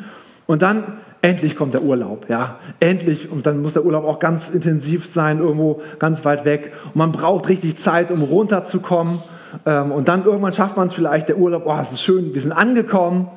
und 0.46 0.60
dann 0.60 0.84
endlich 1.22 1.56
kommt 1.56 1.72
der 1.72 1.82
Urlaub, 1.82 2.26
ja, 2.28 2.58
endlich 2.78 3.30
und 3.32 3.46
dann 3.46 3.62
muss 3.62 3.72
der 3.72 3.84
Urlaub 3.84 4.04
auch 4.04 4.18
ganz 4.18 4.50
intensiv 4.50 5.06
sein, 5.06 5.38
irgendwo 5.38 5.80
ganz 5.98 6.24
weit 6.24 6.44
weg 6.44 6.72
und 6.84 6.96
man 6.96 7.12
braucht 7.12 7.48
richtig 7.48 7.76
Zeit, 7.76 8.10
um 8.10 8.22
runterzukommen 8.22 9.20
ähm, 9.64 9.90
und 9.90 10.08
dann 10.08 10.24
irgendwann 10.24 10.52
schafft 10.52 10.76
man 10.76 10.86
es 10.86 10.92
vielleicht, 10.92 11.30
der 11.30 11.38
Urlaub, 11.38 11.62
oh, 11.66 11.76
es 11.80 11.92
ist 11.92 12.02
schön, 12.02 12.34
wir 12.34 12.40
sind 12.40 12.52
angekommen 12.52 13.28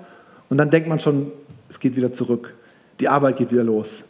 und 0.49 0.57
dann 0.57 0.69
denkt 0.69 0.89
man 0.89 0.99
schon, 0.99 1.31
es 1.69 1.79
geht 1.79 1.95
wieder 1.95 2.11
zurück. 2.11 2.53
Die 2.99 3.07
Arbeit 3.07 3.37
geht 3.37 3.51
wieder 3.51 3.63
los. 3.63 4.05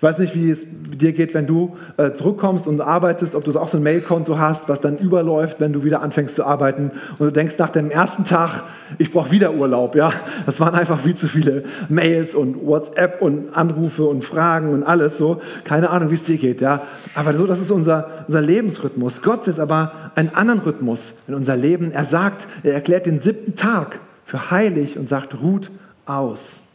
Ich 0.00 0.02
weiß 0.02 0.16
nicht, 0.16 0.34
wie 0.34 0.48
es 0.48 0.64
dir 0.66 1.12
geht, 1.12 1.34
wenn 1.34 1.46
du 1.46 1.76
äh, 1.98 2.12
zurückkommst 2.12 2.66
und 2.66 2.80
arbeitest, 2.80 3.34
ob 3.34 3.44
du 3.44 3.58
auch 3.60 3.68
so 3.68 3.76
ein 3.76 3.82
Mailkonto 3.82 4.38
hast, 4.38 4.66
was 4.70 4.80
dann 4.80 4.96
überläuft, 4.96 5.60
wenn 5.60 5.74
du 5.74 5.84
wieder 5.84 6.00
anfängst 6.00 6.36
zu 6.36 6.46
arbeiten 6.46 6.90
und 7.18 7.26
du 7.26 7.30
denkst 7.30 7.58
nach 7.58 7.68
dem 7.68 7.90
ersten 7.90 8.24
Tag, 8.24 8.62
ich 8.96 9.12
brauche 9.12 9.30
wieder 9.30 9.52
Urlaub. 9.52 9.94
Ja, 9.96 10.10
das 10.46 10.58
waren 10.58 10.74
einfach 10.74 11.00
viel 11.00 11.16
zu 11.16 11.28
viele 11.28 11.64
Mails 11.90 12.34
und 12.34 12.66
WhatsApp 12.66 13.20
und 13.20 13.54
Anrufe 13.54 14.04
und 14.04 14.24
Fragen 14.24 14.72
und 14.72 14.84
alles 14.84 15.18
so. 15.18 15.42
Keine 15.64 15.90
Ahnung, 15.90 16.08
wie 16.08 16.14
es 16.14 16.22
dir 16.22 16.38
geht. 16.38 16.62
Ja, 16.62 16.80
aber 17.14 17.34
so, 17.34 17.46
das 17.46 17.60
ist 17.60 17.70
unser, 17.70 18.24
unser 18.26 18.40
Lebensrhythmus. 18.40 19.20
Gott 19.20 19.44
setzt 19.44 19.60
aber 19.60 19.92
einen 20.14 20.30
anderen 20.30 20.60
Rhythmus 20.60 21.18
in 21.28 21.34
unser 21.34 21.56
Leben. 21.56 21.92
Er 21.92 22.04
sagt, 22.04 22.48
er 22.62 22.72
erklärt 22.72 23.04
den 23.04 23.20
siebten 23.20 23.54
Tag 23.54 24.00
für 24.24 24.50
heilig 24.50 24.96
und 24.96 25.10
sagt, 25.10 25.42
ruht 25.42 25.70
aus. 26.06 26.69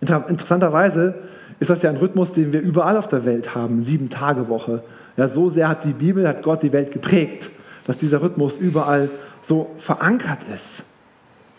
Interessanterweise 0.00 1.14
ist 1.58 1.70
das 1.70 1.82
ja 1.82 1.90
ein 1.90 1.96
Rhythmus, 1.96 2.32
den 2.32 2.52
wir 2.52 2.60
überall 2.60 2.96
auf 2.96 3.08
der 3.08 3.24
Welt 3.24 3.54
haben, 3.54 3.82
sieben 3.82 4.08
Tage 4.08 4.48
Woche. 4.48 4.82
Ja, 5.16 5.28
so 5.28 5.48
sehr 5.48 5.68
hat 5.68 5.84
die 5.84 5.92
Bibel, 5.92 6.26
hat 6.26 6.42
Gott 6.42 6.62
die 6.62 6.72
Welt 6.72 6.90
geprägt, 6.90 7.50
dass 7.86 7.98
dieser 7.98 8.22
Rhythmus 8.22 8.58
überall 8.58 9.10
so 9.42 9.70
verankert 9.78 10.38
ist. 10.54 10.84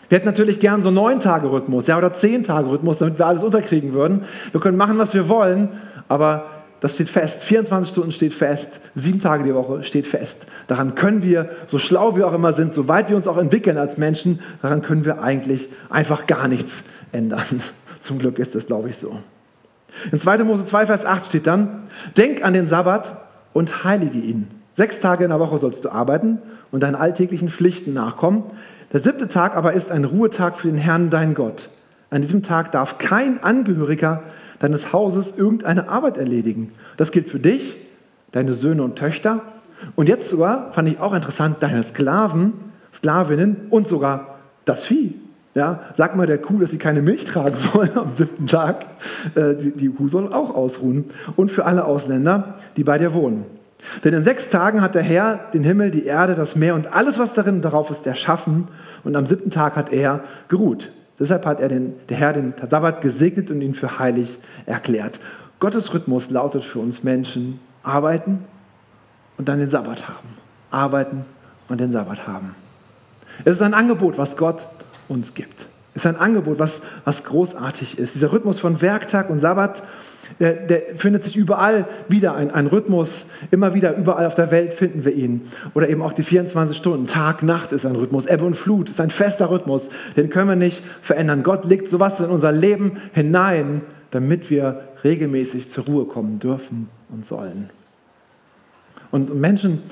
Wir 0.08 0.16
hätten 0.16 0.26
natürlich 0.26 0.60
gern 0.60 0.82
so 0.82 0.90
neun 0.90 1.20
Tage 1.20 1.50
Rhythmus, 1.50 1.86
ja, 1.86 1.96
oder 1.96 2.12
zehn 2.12 2.42
Tage 2.42 2.68
Rhythmus, 2.68 2.98
damit 2.98 3.18
wir 3.18 3.26
alles 3.26 3.42
unterkriegen 3.42 3.94
würden. 3.94 4.24
Wir 4.50 4.60
können 4.60 4.76
machen, 4.76 4.98
was 4.98 5.14
wir 5.14 5.28
wollen, 5.28 5.68
aber 6.08 6.46
das 6.80 6.96
steht 6.96 7.08
fest. 7.08 7.44
24 7.44 7.90
Stunden 7.90 8.10
steht 8.10 8.34
fest. 8.34 8.80
Sieben 8.94 9.20
Tage 9.20 9.44
die 9.44 9.54
Woche 9.54 9.84
steht 9.84 10.06
fest. 10.06 10.46
Daran 10.66 10.96
können 10.96 11.22
wir, 11.22 11.48
so 11.68 11.78
schlau 11.78 12.16
wir 12.16 12.26
auch 12.26 12.34
immer 12.34 12.50
sind, 12.50 12.74
so 12.74 12.88
weit 12.88 13.08
wir 13.08 13.16
uns 13.16 13.28
auch 13.28 13.38
entwickeln 13.38 13.78
als 13.78 13.98
Menschen, 13.98 14.40
daran 14.60 14.82
können 14.82 15.04
wir 15.04 15.22
eigentlich 15.22 15.68
einfach 15.90 16.26
gar 16.26 16.48
nichts 16.48 16.82
ändern. 17.12 17.62
Zum 18.02 18.18
Glück 18.18 18.38
ist 18.40 18.54
das, 18.54 18.66
glaube 18.66 18.90
ich, 18.90 18.98
so. 18.98 19.16
In 20.10 20.18
2. 20.18 20.38
Mose 20.38 20.64
2, 20.64 20.86
Vers 20.86 21.06
8 21.06 21.26
steht 21.26 21.46
dann, 21.46 21.84
denk 22.16 22.44
an 22.44 22.52
den 22.52 22.66
Sabbat 22.66 23.16
und 23.52 23.84
heilige 23.84 24.18
ihn. 24.18 24.48
Sechs 24.74 25.00
Tage 25.00 25.24
in 25.24 25.30
der 25.30 25.38
Woche 25.38 25.58
sollst 25.58 25.84
du 25.84 25.90
arbeiten 25.90 26.38
und 26.72 26.82
deinen 26.82 26.96
alltäglichen 26.96 27.48
Pflichten 27.48 27.92
nachkommen. 27.92 28.44
Der 28.92 29.00
siebte 29.00 29.28
Tag 29.28 29.54
aber 29.54 29.74
ist 29.74 29.90
ein 29.90 30.04
Ruhetag 30.04 30.56
für 30.58 30.68
den 30.68 30.78
Herrn, 30.78 31.10
dein 31.10 31.34
Gott. 31.34 31.68
An 32.10 32.22
diesem 32.22 32.42
Tag 32.42 32.72
darf 32.72 32.98
kein 32.98 33.42
Angehöriger 33.42 34.24
deines 34.58 34.92
Hauses 34.92 35.38
irgendeine 35.38 35.88
Arbeit 35.88 36.16
erledigen. 36.16 36.72
Das 36.96 37.12
gilt 37.12 37.28
für 37.28 37.38
dich, 37.38 37.78
deine 38.32 38.52
Söhne 38.52 38.82
und 38.82 38.96
Töchter 38.96 39.42
und 39.94 40.08
jetzt 40.08 40.28
sogar, 40.28 40.72
fand 40.72 40.88
ich 40.88 40.98
auch 40.98 41.12
interessant, 41.12 41.58
deine 41.60 41.82
Sklaven, 41.82 42.54
Sklavinnen 42.92 43.68
und 43.70 43.86
sogar 43.86 44.38
das 44.64 44.84
Vieh. 44.84 45.21
Ja, 45.54 45.80
sag 45.92 46.16
mal 46.16 46.26
der 46.26 46.38
Kuh, 46.38 46.58
dass 46.58 46.70
sie 46.70 46.78
keine 46.78 47.02
Milch 47.02 47.26
tragen 47.26 47.54
soll 47.54 47.90
am 47.94 48.14
siebten 48.14 48.46
Tag. 48.46 48.86
Äh, 49.34 49.54
die, 49.54 49.76
die 49.76 49.88
Kuh 49.90 50.08
soll 50.08 50.32
auch 50.32 50.54
ausruhen. 50.54 51.04
Und 51.36 51.50
für 51.50 51.66
alle 51.66 51.84
Ausländer, 51.84 52.54
die 52.76 52.84
bei 52.84 52.96
dir 52.96 53.12
wohnen. 53.12 53.44
Denn 54.04 54.14
in 54.14 54.22
sechs 54.22 54.48
Tagen 54.48 54.80
hat 54.80 54.94
der 54.94 55.02
Herr 55.02 55.40
den 55.52 55.64
Himmel, 55.64 55.90
die 55.90 56.06
Erde, 56.06 56.34
das 56.34 56.56
Meer 56.56 56.74
und 56.74 56.92
alles, 56.92 57.18
was 57.18 57.34
darin 57.34 57.56
und 57.56 57.62
darauf 57.62 57.90
ist, 57.90 58.06
erschaffen. 58.06 58.68
Und 59.04 59.16
am 59.16 59.26
siebten 59.26 59.50
Tag 59.50 59.76
hat 59.76 59.92
er 59.92 60.20
geruht. 60.48 60.90
Deshalb 61.18 61.44
hat 61.44 61.60
er 61.60 61.68
den, 61.68 61.94
der 62.08 62.16
Herr 62.16 62.32
den 62.32 62.54
Sabbat 62.68 63.00
gesegnet 63.00 63.50
und 63.50 63.60
ihn 63.60 63.74
für 63.74 63.98
heilig 63.98 64.38
erklärt. 64.66 65.20
Gottes 65.60 65.92
Rhythmus 65.92 66.30
lautet 66.30 66.64
für 66.64 66.78
uns 66.78 67.02
Menschen, 67.02 67.60
arbeiten 67.82 68.44
und 69.36 69.48
dann 69.48 69.58
den 69.58 69.68
Sabbat 69.68 70.08
haben. 70.08 70.28
Arbeiten 70.70 71.24
und 71.68 71.80
den 71.80 71.92
Sabbat 71.92 72.26
haben. 72.26 72.54
Es 73.44 73.56
ist 73.56 73.62
ein 73.62 73.74
Angebot, 73.74 74.18
was 74.18 74.36
Gott 74.36 74.66
uns 75.12 75.34
gibt. 75.34 75.68
Es 75.94 76.04
ist 76.04 76.06
ein 76.06 76.16
Angebot, 76.16 76.58
was, 76.58 76.82
was 77.04 77.24
großartig 77.24 77.98
ist. 77.98 78.14
Dieser 78.14 78.32
Rhythmus 78.32 78.58
von 78.58 78.80
Werktag 78.80 79.28
und 79.28 79.38
Sabbat, 79.38 79.82
der, 80.40 80.54
der 80.54 80.82
findet 80.96 81.22
sich 81.22 81.36
überall 81.36 81.86
wieder, 82.08 82.34
ein, 82.34 82.50
ein, 82.50 82.66
Rhythmus, 82.66 83.26
immer 83.50 83.74
wieder, 83.74 83.94
überall 83.94 84.24
auf 84.24 84.34
der 84.34 84.50
Welt 84.50 84.72
finden 84.72 85.04
wir 85.04 85.12
ihn. 85.12 85.42
Oder 85.74 85.90
eben 85.90 86.00
auch 86.00 86.14
die 86.14 86.22
24 86.22 86.78
Stunden, 86.78 87.04
Tag, 87.04 87.42
Nacht 87.42 87.72
ist 87.72 87.84
ein 87.84 87.94
Rhythmus, 87.94 88.24
Ebbe 88.24 88.46
und 88.46 88.56
Flut 88.56 88.88
ist 88.88 89.02
ein 89.02 89.10
fester 89.10 89.50
Rhythmus, 89.50 89.90
den 90.16 90.30
können 90.30 90.48
wir 90.48 90.56
nicht 90.56 90.82
verändern. 91.02 91.42
Gott 91.42 91.66
legt 91.66 91.90
sowas 91.90 92.20
in 92.20 92.26
unser 92.26 92.52
Leben 92.52 92.92
hinein, 93.12 93.82
damit 94.10 94.48
wir 94.48 94.88
regelmäßig 95.04 95.68
zur 95.68 95.84
Ruhe 95.84 96.06
kommen 96.06 96.38
dürfen 96.38 96.88
und 97.10 97.26
sollen. 97.26 97.68
Und 99.10 99.34
Menschen, 99.34 99.82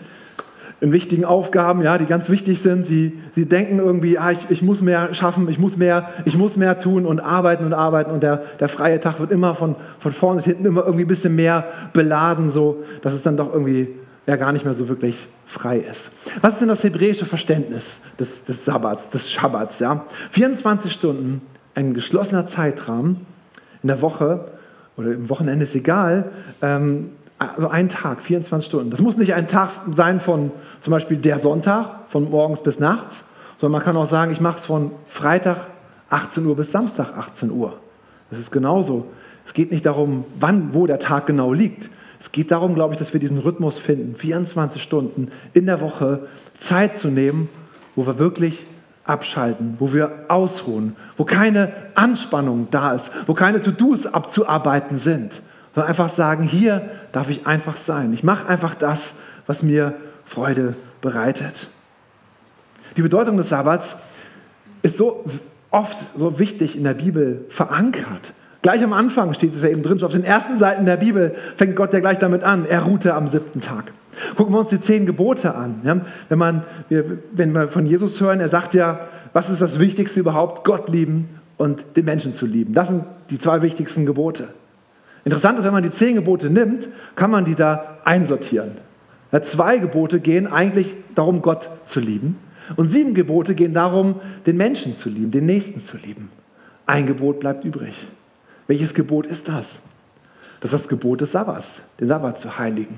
in 0.80 0.92
wichtigen 0.92 1.24
Aufgaben, 1.24 1.82
ja, 1.82 1.98
die 1.98 2.06
ganz 2.06 2.30
wichtig 2.30 2.62
sind. 2.62 2.86
Sie, 2.86 3.18
sie 3.34 3.46
denken 3.46 3.78
irgendwie, 3.78 4.18
ah, 4.18 4.30
ich, 4.30 4.38
ich 4.48 4.62
muss 4.62 4.80
mehr 4.80 5.12
schaffen, 5.12 5.48
ich 5.48 5.58
muss 5.58 5.76
mehr, 5.76 6.08
ich 6.24 6.36
muss 6.36 6.56
mehr 6.56 6.78
tun 6.78 7.04
und 7.04 7.20
arbeiten 7.20 7.64
und 7.64 7.74
arbeiten. 7.74 8.10
Und 8.10 8.22
der, 8.22 8.42
der 8.58 8.68
freie 8.68 8.98
Tag 8.98 9.20
wird 9.20 9.30
immer 9.30 9.54
von, 9.54 9.76
von 9.98 10.12
vorne 10.12 10.38
bis 10.38 10.46
hinten 10.46 10.64
immer 10.64 10.80
irgendwie 10.84 11.04
ein 11.04 11.08
bisschen 11.08 11.36
mehr 11.36 11.64
beladen, 11.92 12.50
so 12.50 12.82
dass 13.02 13.12
es 13.12 13.22
dann 13.22 13.36
doch 13.36 13.52
irgendwie 13.52 13.88
ja 14.26 14.36
gar 14.36 14.52
nicht 14.52 14.64
mehr 14.64 14.74
so 14.74 14.88
wirklich 14.88 15.28
frei 15.44 15.78
ist. 15.78 16.12
Was 16.40 16.54
ist 16.54 16.60
denn 16.60 16.68
das 16.68 16.84
hebräische 16.84 17.26
Verständnis 17.26 18.00
des, 18.18 18.44
des 18.44 18.64
Sabbats, 18.64 19.10
des 19.10 19.30
Schabbats? 19.30 19.80
Ja? 19.80 20.04
24 20.30 20.92
Stunden, 20.92 21.42
ein 21.74 21.94
geschlossener 21.94 22.46
Zeitrahmen 22.46 23.26
in 23.82 23.88
der 23.88 24.00
Woche 24.00 24.46
oder 24.96 25.12
im 25.12 25.28
Wochenende 25.28 25.64
ist 25.64 25.74
egal, 25.74 26.30
ähm, 26.62 27.10
also 27.40 27.68
ein 27.68 27.88
Tag, 27.88 28.20
24 28.20 28.66
Stunden. 28.66 28.90
Das 28.90 29.00
muss 29.00 29.16
nicht 29.16 29.32
ein 29.34 29.48
Tag 29.48 29.70
sein 29.90 30.20
von 30.20 30.52
zum 30.80 30.90
Beispiel 30.90 31.16
der 31.16 31.38
Sonntag, 31.38 32.08
von 32.08 32.30
morgens 32.30 32.62
bis 32.62 32.78
nachts, 32.78 33.24
sondern 33.56 33.78
man 33.78 33.82
kann 33.82 33.96
auch 33.96 34.06
sagen, 34.06 34.30
ich 34.30 34.40
mache 34.40 34.58
es 34.58 34.66
von 34.66 34.92
Freitag 35.08 35.66
18 36.10 36.44
Uhr 36.44 36.54
bis 36.54 36.70
Samstag 36.70 37.16
18 37.16 37.50
Uhr. 37.50 37.78
Das 38.30 38.38
ist 38.38 38.50
genauso. 38.50 39.06
Es 39.46 39.54
geht 39.54 39.70
nicht 39.70 39.86
darum, 39.86 40.24
wann, 40.38 40.74
wo 40.74 40.86
der 40.86 40.98
Tag 40.98 41.26
genau 41.26 41.52
liegt. 41.52 41.90
Es 42.20 42.30
geht 42.30 42.50
darum, 42.50 42.74
glaube 42.74 42.92
ich, 42.92 42.98
dass 42.98 43.14
wir 43.14 43.20
diesen 43.20 43.38
Rhythmus 43.38 43.78
finden, 43.78 44.16
24 44.16 44.82
Stunden 44.82 45.30
in 45.54 45.64
der 45.64 45.80
Woche 45.80 46.20
Zeit 46.58 46.98
zu 46.98 47.08
nehmen, 47.08 47.48
wo 47.96 48.06
wir 48.06 48.18
wirklich 48.18 48.66
abschalten, 49.04 49.76
wo 49.78 49.94
wir 49.94 50.26
ausruhen, 50.28 50.94
wo 51.16 51.24
keine 51.24 51.72
Anspannung 51.94 52.68
da 52.70 52.92
ist, 52.92 53.12
wo 53.26 53.32
keine 53.32 53.62
To-Dos 53.62 54.06
abzuarbeiten 54.06 54.98
sind, 54.98 55.40
sondern 55.74 55.88
einfach 55.88 56.08
sagen, 56.08 56.42
hier 56.42 56.82
darf 57.12 57.28
ich 57.30 57.46
einfach 57.46 57.76
sein. 57.76 58.12
Ich 58.12 58.24
mache 58.24 58.48
einfach 58.48 58.74
das, 58.74 59.16
was 59.46 59.62
mir 59.62 59.94
Freude 60.24 60.74
bereitet. 61.00 61.68
Die 62.96 63.02
Bedeutung 63.02 63.36
des 63.36 63.48
Sabbats 63.48 63.96
ist 64.82 64.96
so 64.96 65.24
oft 65.70 65.96
so 66.16 66.38
wichtig 66.38 66.76
in 66.76 66.84
der 66.84 66.94
Bibel 66.94 67.44
verankert. 67.48 68.34
Gleich 68.62 68.82
am 68.84 68.92
Anfang 68.92 69.32
steht 69.32 69.54
es 69.54 69.62
ja 69.62 69.68
eben 69.68 69.82
drin, 69.82 70.02
auf 70.02 70.12
den 70.12 70.24
ersten 70.24 70.58
Seiten 70.58 70.84
der 70.84 70.98
Bibel 70.98 71.34
fängt 71.56 71.76
Gott 71.76 71.94
ja 71.94 72.00
gleich 72.00 72.18
damit 72.18 72.44
an, 72.44 72.66
er 72.66 72.82
ruhte 72.82 73.14
am 73.14 73.26
siebten 73.26 73.60
Tag. 73.60 73.92
Gucken 74.36 74.52
wir 74.52 74.58
uns 74.58 74.68
die 74.68 74.80
zehn 74.80 75.06
Gebote 75.06 75.54
an. 75.54 75.80
Ja? 75.84 76.00
Wenn, 76.28 76.38
man, 76.38 76.64
wenn 76.88 77.52
wir 77.52 77.68
von 77.68 77.86
Jesus 77.86 78.20
hören, 78.20 78.40
er 78.40 78.48
sagt 78.48 78.74
ja, 78.74 79.00
was 79.32 79.48
ist 79.48 79.62
das 79.62 79.78
Wichtigste 79.78 80.20
überhaupt? 80.20 80.64
Gott 80.64 80.88
lieben 80.88 81.28
und 81.56 81.84
den 81.96 82.04
Menschen 82.04 82.34
zu 82.34 82.44
lieben. 82.44 82.74
Das 82.74 82.88
sind 82.88 83.04
die 83.30 83.38
zwei 83.38 83.62
wichtigsten 83.62 84.04
Gebote. 84.04 84.48
Interessant 85.24 85.58
ist, 85.58 85.64
wenn 85.64 85.72
man 85.72 85.82
die 85.82 85.90
zehn 85.90 86.14
Gebote 86.14 86.50
nimmt, 86.50 86.88
kann 87.14 87.30
man 87.30 87.44
die 87.44 87.54
da 87.54 87.98
einsortieren. 88.04 88.72
Ja, 89.32 89.42
zwei 89.42 89.78
Gebote 89.78 90.20
gehen 90.20 90.46
eigentlich 90.46 90.94
darum, 91.14 91.42
Gott 91.42 91.68
zu 91.84 92.00
lieben. 92.00 92.36
Und 92.76 92.90
sieben 92.90 93.14
Gebote 93.14 93.54
gehen 93.54 93.74
darum, 93.74 94.20
den 94.46 94.56
Menschen 94.56 94.94
zu 94.94 95.08
lieben, 95.08 95.30
den 95.30 95.46
Nächsten 95.46 95.80
zu 95.80 95.96
lieben. 95.96 96.30
Ein 96.86 97.06
Gebot 97.06 97.40
bleibt 97.40 97.64
übrig. 97.64 98.06
Welches 98.66 98.94
Gebot 98.94 99.26
ist 99.26 99.48
das? 99.48 99.82
Das 100.60 100.72
ist 100.72 100.84
das 100.84 100.88
Gebot 100.88 101.20
des 101.20 101.32
Sabbats, 101.32 101.82
den 101.98 102.08
Sabbat 102.08 102.38
zu 102.38 102.58
heiligen. 102.58 102.96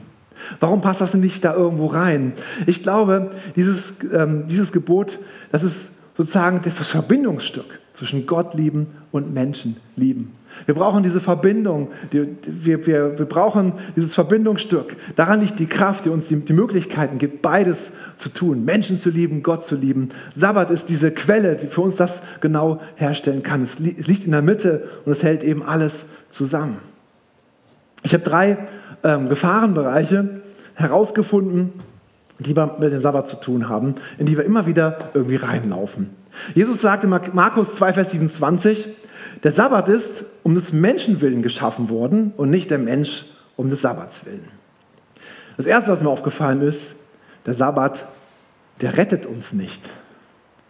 Warum 0.60 0.80
passt 0.80 1.00
das 1.00 1.14
nicht 1.14 1.44
da 1.44 1.54
irgendwo 1.54 1.86
rein? 1.86 2.32
Ich 2.66 2.82
glaube, 2.82 3.30
dieses, 3.56 3.94
ähm, 4.12 4.46
dieses 4.46 4.72
Gebot, 4.72 5.18
das 5.50 5.62
ist 5.62 5.92
sozusagen 6.16 6.60
das 6.62 6.88
Verbindungsstück 6.88 7.78
zwischen 7.92 8.26
Gott 8.26 8.54
lieben 8.54 8.88
und 9.12 9.32
Menschen 9.32 9.76
lieben. 9.96 10.34
Wir 10.66 10.74
brauchen 10.74 11.02
diese 11.02 11.20
Verbindung, 11.20 11.90
die, 12.12 12.36
wir, 12.46 12.86
wir, 12.86 13.18
wir 13.18 13.26
brauchen 13.26 13.74
dieses 13.96 14.14
Verbindungsstück. 14.14 14.96
Daran 15.16 15.40
liegt 15.40 15.58
die 15.58 15.66
Kraft, 15.66 16.04
die 16.04 16.08
uns 16.08 16.28
die, 16.28 16.36
die 16.36 16.52
Möglichkeiten 16.52 17.18
gibt, 17.18 17.42
beides 17.42 17.92
zu 18.16 18.28
tun. 18.28 18.64
Menschen 18.64 18.98
zu 18.98 19.10
lieben, 19.10 19.42
Gott 19.42 19.64
zu 19.64 19.74
lieben. 19.74 20.10
Sabbat 20.32 20.70
ist 20.70 20.88
diese 20.88 21.10
Quelle, 21.10 21.56
die 21.56 21.66
für 21.66 21.80
uns 21.80 21.96
das 21.96 22.22
genau 22.40 22.80
herstellen 22.96 23.42
kann. 23.42 23.62
Es, 23.62 23.78
li 23.78 23.94
es 23.98 24.06
liegt 24.06 24.24
in 24.24 24.32
der 24.32 24.42
Mitte 24.42 24.88
und 25.04 25.12
es 25.12 25.22
hält 25.22 25.42
eben 25.42 25.62
alles 25.62 26.06
zusammen. 26.28 26.78
Ich 28.02 28.14
habe 28.14 28.24
drei 28.24 28.58
ähm, 29.04 29.28
Gefahrenbereiche 29.28 30.42
herausgefunden, 30.74 31.72
die 32.38 32.54
mit 32.54 32.92
dem 32.92 33.00
Sabbat 33.00 33.28
zu 33.28 33.36
tun 33.36 33.68
haben, 33.68 33.94
in 34.18 34.26
die 34.26 34.36
wir 34.36 34.44
immer 34.44 34.66
wieder 34.66 34.98
irgendwie 35.14 35.36
reinlaufen. 35.36 36.10
Jesus 36.54 36.80
sagte 36.80 37.06
in 37.06 37.34
Markus 37.34 37.74
2, 37.74 37.92
Vers 37.92 38.10
27, 38.10 38.88
der 39.42 39.50
Sabbat 39.50 39.88
ist 39.88 40.24
um 40.42 40.54
des 40.54 40.72
Menschen 40.72 41.20
willen 41.20 41.42
geschaffen 41.42 41.90
worden 41.90 42.32
und 42.36 42.50
nicht 42.50 42.70
der 42.70 42.78
Mensch 42.78 43.26
um 43.56 43.70
des 43.70 43.82
Sabbats 43.82 44.24
willen. 44.26 44.48
Das 45.56 45.66
Erste, 45.66 45.90
was 45.90 46.02
mir 46.02 46.10
aufgefallen 46.10 46.62
ist, 46.62 46.96
der 47.46 47.54
Sabbat, 47.54 48.06
der 48.80 48.96
rettet 48.96 49.26
uns 49.26 49.52
nicht. 49.52 49.90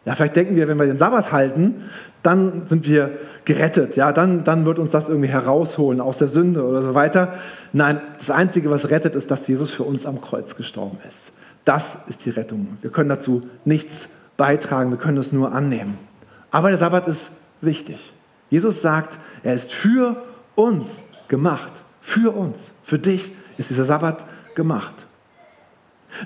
Ja, 0.04 0.14
vielleicht 0.14 0.35
denken 0.35 0.56
wir, 0.56 0.66
wenn 0.66 0.78
wir 0.78 0.87
den 0.87 0.99
Sabbat 0.99 1.30
halten, 1.30 1.85
dann 2.25 2.66
sind 2.66 2.87
wir 2.88 3.11
gerettet. 3.44 3.94
Ja, 3.94 4.12
dann, 4.12 4.42
dann 4.42 4.66
wird 4.66 4.80
uns 4.80 4.90
das 4.90 5.09
irgendwie 5.09 5.28
herausholen 5.28 6.00
aus 6.00 6.18
der 6.18 6.26
Sünde 6.26 6.64
oder 6.64 6.82
so 6.82 6.94
weiter. 6.94 7.35
Nein, 7.73 8.00
das 8.18 8.30
Einzige, 8.30 8.71
was 8.71 8.90
rettet, 8.90 9.14
ist, 9.14 9.30
dass 9.30 9.47
Jesus 9.47 9.71
für 9.71 9.85
uns 9.85 10.04
am 10.04 10.21
Kreuz 10.21 10.56
gestorben 10.56 10.99
ist. 11.06 11.32
Das 11.64 11.99
ist 12.09 12.25
die 12.25 12.30
Rettung. 12.30 12.78
Wir 12.80 12.90
können 12.90 13.09
dazu 13.09 13.49
nichts 13.64 14.09
beitragen, 14.37 14.90
wir 14.90 14.99
können 14.99 15.18
es 15.18 15.32
nur 15.32 15.52
annehmen. 15.52 15.99
Aber 16.50 16.68
der 16.68 16.78
Sabbat 16.78 17.06
ist 17.06 17.32
wichtig. 17.61 18.12
Jesus 18.52 18.82
sagt, 18.82 19.18
er 19.42 19.54
ist 19.54 19.73
für 19.73 20.23
uns 20.56 21.04
gemacht. 21.26 21.73
Für 22.02 22.37
uns. 22.37 22.75
Für 22.85 22.99
dich 22.99 23.32
ist 23.56 23.71
dieser 23.71 23.87
Sabbat 23.87 24.26
gemacht. 24.54 25.06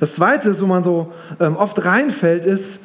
Das 0.01 0.17
Zweite, 0.17 0.61
wo 0.61 0.67
man 0.67 0.83
so 0.83 1.13
ähm, 1.39 1.57
oft 1.57 1.85
reinfällt, 1.85 2.45
ist 2.45 2.81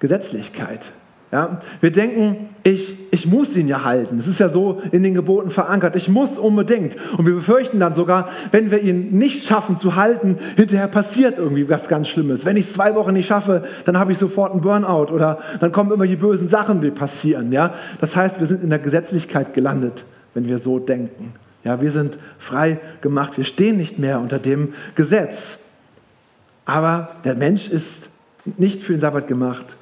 Gesetzlichkeit. 0.00 0.90
Ja, 1.32 1.60
wir 1.80 1.92
denken, 1.92 2.48
ich, 2.64 2.96
ich 3.12 3.24
muss 3.26 3.56
ihn 3.56 3.68
ja 3.68 3.84
halten. 3.84 4.18
Es 4.18 4.26
ist 4.26 4.40
ja 4.40 4.48
so 4.48 4.82
in 4.90 5.04
den 5.04 5.14
Geboten 5.14 5.50
verankert. 5.50 5.94
Ich 5.94 6.08
muss 6.08 6.38
unbedingt. 6.38 6.96
Und 7.16 7.24
wir 7.24 7.34
befürchten 7.34 7.78
dann 7.78 7.94
sogar, 7.94 8.28
wenn 8.50 8.72
wir 8.72 8.82
ihn 8.82 9.16
nicht 9.16 9.44
schaffen 9.44 9.76
zu 9.76 9.94
halten, 9.94 10.38
hinterher 10.56 10.88
passiert 10.88 11.38
irgendwie 11.38 11.68
was 11.68 11.86
ganz 11.86 12.08
Schlimmes. 12.08 12.44
Wenn 12.44 12.56
ich 12.56 12.64
es 12.64 12.72
zwei 12.72 12.96
Wochen 12.96 13.12
nicht 13.12 13.28
schaffe, 13.28 13.62
dann 13.84 13.96
habe 13.96 14.10
ich 14.10 14.18
sofort 14.18 14.50
einen 14.50 14.60
Burnout 14.60 15.12
oder 15.12 15.38
dann 15.60 15.70
kommen 15.70 15.92
immer 15.92 16.06
die 16.06 16.16
bösen 16.16 16.48
Sachen, 16.48 16.80
die 16.80 16.90
passieren. 16.90 17.52
Ja? 17.52 17.74
Das 18.00 18.16
heißt, 18.16 18.40
wir 18.40 18.48
sind 18.48 18.64
in 18.64 18.70
der 18.70 18.80
Gesetzlichkeit 18.80 19.54
gelandet, 19.54 20.04
wenn 20.34 20.48
wir 20.48 20.58
so 20.58 20.80
denken. 20.80 21.34
Ja, 21.62 21.80
wir 21.80 21.92
sind 21.92 22.18
frei 22.38 22.80
gemacht. 23.02 23.36
Wir 23.36 23.44
stehen 23.44 23.76
nicht 23.76 24.00
mehr 24.00 24.18
unter 24.18 24.40
dem 24.40 24.72
Gesetz. 24.96 25.60
Aber 26.64 27.10
der 27.22 27.36
Mensch 27.36 27.68
ist 27.68 28.10
nicht 28.56 28.82
für 28.82 28.94
den 28.94 29.00
Sabbat 29.00 29.28
gemacht, 29.28 29.76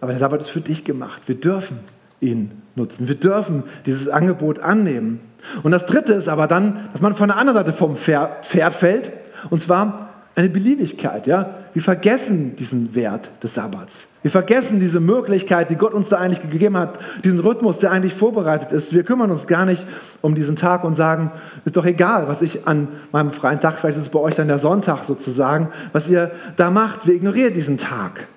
aber 0.00 0.12
der 0.12 0.18
Sabbat 0.18 0.40
ist 0.40 0.50
für 0.50 0.60
dich 0.60 0.84
gemacht. 0.84 1.22
Wir 1.26 1.36
dürfen 1.36 1.78
ihn 2.20 2.62
nutzen. 2.74 3.08
Wir 3.08 3.14
dürfen 3.14 3.64
dieses 3.84 4.08
Angebot 4.08 4.58
annehmen. 4.58 5.20
Und 5.62 5.72
das 5.72 5.86
Dritte 5.86 6.12
ist 6.12 6.28
aber 6.28 6.46
dann, 6.46 6.88
dass 6.92 7.02
man 7.02 7.14
von 7.14 7.28
der 7.28 7.36
anderen 7.36 7.58
Seite 7.58 7.72
vom 7.72 7.96
Pferd 7.96 8.74
fällt, 8.74 9.12
und 9.50 9.60
zwar 9.60 10.10
eine 10.34 10.50
Beliebigkeit. 10.50 11.26
Ja? 11.26 11.54
Wir 11.72 11.82
vergessen 11.82 12.56
diesen 12.56 12.94
Wert 12.94 13.30
des 13.42 13.54
Sabbats. 13.54 14.08
Wir 14.22 14.30
vergessen 14.30 14.80
diese 14.80 15.00
Möglichkeit, 15.00 15.70
die 15.70 15.76
Gott 15.76 15.94
uns 15.94 16.10
da 16.10 16.18
eigentlich 16.18 16.42
gegeben 16.42 16.76
hat, 16.76 16.98
diesen 17.24 17.40
Rhythmus, 17.40 17.78
der 17.78 17.90
eigentlich 17.90 18.12
vorbereitet 18.12 18.70
ist. 18.70 18.92
Wir 18.92 19.02
kümmern 19.02 19.30
uns 19.30 19.46
gar 19.46 19.64
nicht 19.64 19.86
um 20.20 20.34
diesen 20.34 20.56
Tag 20.56 20.84
und 20.84 20.94
sagen, 20.94 21.32
ist 21.64 21.76
doch 21.76 21.86
egal, 21.86 22.28
was 22.28 22.42
ich 22.42 22.66
an 22.66 22.88
meinem 23.12 23.30
freien 23.30 23.60
Tag, 23.60 23.78
vielleicht 23.78 23.96
ist 23.96 24.04
es 24.04 24.08
bei 24.10 24.18
euch 24.18 24.34
dann 24.34 24.48
der 24.48 24.58
Sonntag 24.58 25.04
sozusagen, 25.04 25.68
was 25.92 26.08
ihr 26.08 26.30
da 26.56 26.70
macht. 26.70 27.06
Wir 27.06 27.14
ignorieren 27.14 27.54
diesen 27.54 27.78
Tag. 27.78 28.28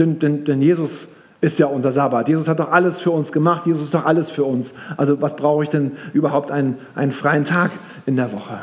Denn, 0.00 0.18
denn, 0.18 0.44
denn 0.44 0.62
Jesus 0.62 1.08
ist 1.40 1.58
ja 1.58 1.66
unser 1.66 1.92
Sabbat. 1.92 2.28
Jesus 2.28 2.48
hat 2.48 2.58
doch 2.58 2.72
alles 2.72 3.00
für 3.00 3.10
uns 3.10 3.32
gemacht. 3.32 3.66
Jesus 3.66 3.84
ist 3.84 3.94
doch 3.94 4.04
alles 4.04 4.30
für 4.30 4.44
uns. 4.44 4.74
Also 4.96 5.22
was 5.22 5.36
brauche 5.36 5.62
ich 5.62 5.68
denn 5.68 5.92
überhaupt 6.12 6.50
einen, 6.50 6.78
einen 6.94 7.12
freien 7.12 7.44
Tag 7.44 7.70
in 8.06 8.16
der 8.16 8.32
Woche? 8.32 8.58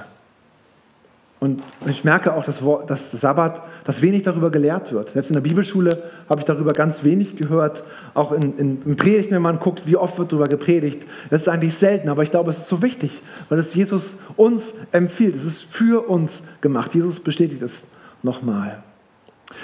Und 1.40 1.62
ich 1.86 2.04
merke 2.04 2.34
auch, 2.34 2.44
dass, 2.44 2.62
dass 2.88 3.12
Sabbat, 3.12 3.62
dass 3.84 4.02
wenig 4.02 4.24
darüber 4.24 4.50
gelehrt 4.50 4.92
wird. 4.92 5.12
Selbst 5.12 5.30
in 5.30 5.36
der 5.36 5.42
Bibelschule 5.42 6.02
habe 6.28 6.40
ich 6.40 6.46
darüber 6.46 6.74
ganz 6.74 7.04
wenig 7.04 7.36
gehört. 7.36 7.84
Auch 8.16 8.32
in, 8.32 8.58
in, 8.58 8.82
in 8.84 8.96
Predigten, 8.96 9.36
wenn 9.36 9.44
man 9.44 9.60
guckt, 9.60 9.86
wie 9.86 9.98
oft 9.98 10.18
wird 10.18 10.32
darüber 10.32 10.48
gepredigt. 10.48 11.06
Das 11.30 11.42
ist 11.42 11.48
eigentlich 11.48 11.76
selten, 11.76 12.10
aber 12.10 12.24
ich 12.24 12.32
glaube, 12.32 12.50
es 12.50 12.58
ist 12.58 12.68
so 12.68 12.82
wichtig, 12.82 13.22
weil 13.50 13.60
es 13.60 13.76
Jesus 13.76 14.18
uns 14.36 14.74
empfiehlt. 14.92 15.36
Es 15.36 15.46
ist 15.46 15.64
für 15.64 16.10
uns 16.10 16.42
gemacht. 16.62 16.96
Jesus 16.96 17.20
bestätigt 17.20 17.62
es 17.62 17.86
nochmal. 18.24 18.82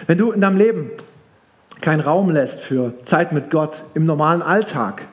Wenn 0.06 0.20
du 0.20 0.32
in 0.32 0.42
deinem 0.42 0.58
Leben 0.58 0.92
keinen 1.84 2.00
Raum 2.00 2.30
lässt 2.30 2.62
für 2.62 2.94
Zeit 3.04 3.34
mit 3.34 3.52
Gott 3.52 3.84
im 3.94 4.06
normalen 4.06 4.42
Alltag, 4.42 5.04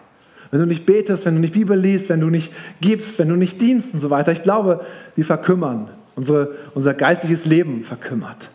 wenn 0.50 0.60
du 0.60 0.66
nicht 0.66 0.86
betest, 0.86 1.26
wenn 1.26 1.34
du 1.34 1.40
nicht 1.40 1.52
Bibel 1.52 1.76
liest, 1.76 2.08
wenn 2.08 2.20
du 2.20 2.30
nicht 2.30 2.52
gibst, 2.80 3.18
wenn 3.18 3.28
du 3.28 3.36
nicht 3.36 3.60
dienst 3.60 3.92
und 3.92 4.00
so 4.00 4.08
weiter, 4.10 4.32
ich 4.32 4.42
glaube, 4.42 4.80
wir 5.16 5.24
verkümmern 5.24 5.88
unsere, 6.14 6.54
unser 6.74 6.94
geistliches 6.94 7.44
Leben 7.44 7.82
verkümmert. 7.82 8.50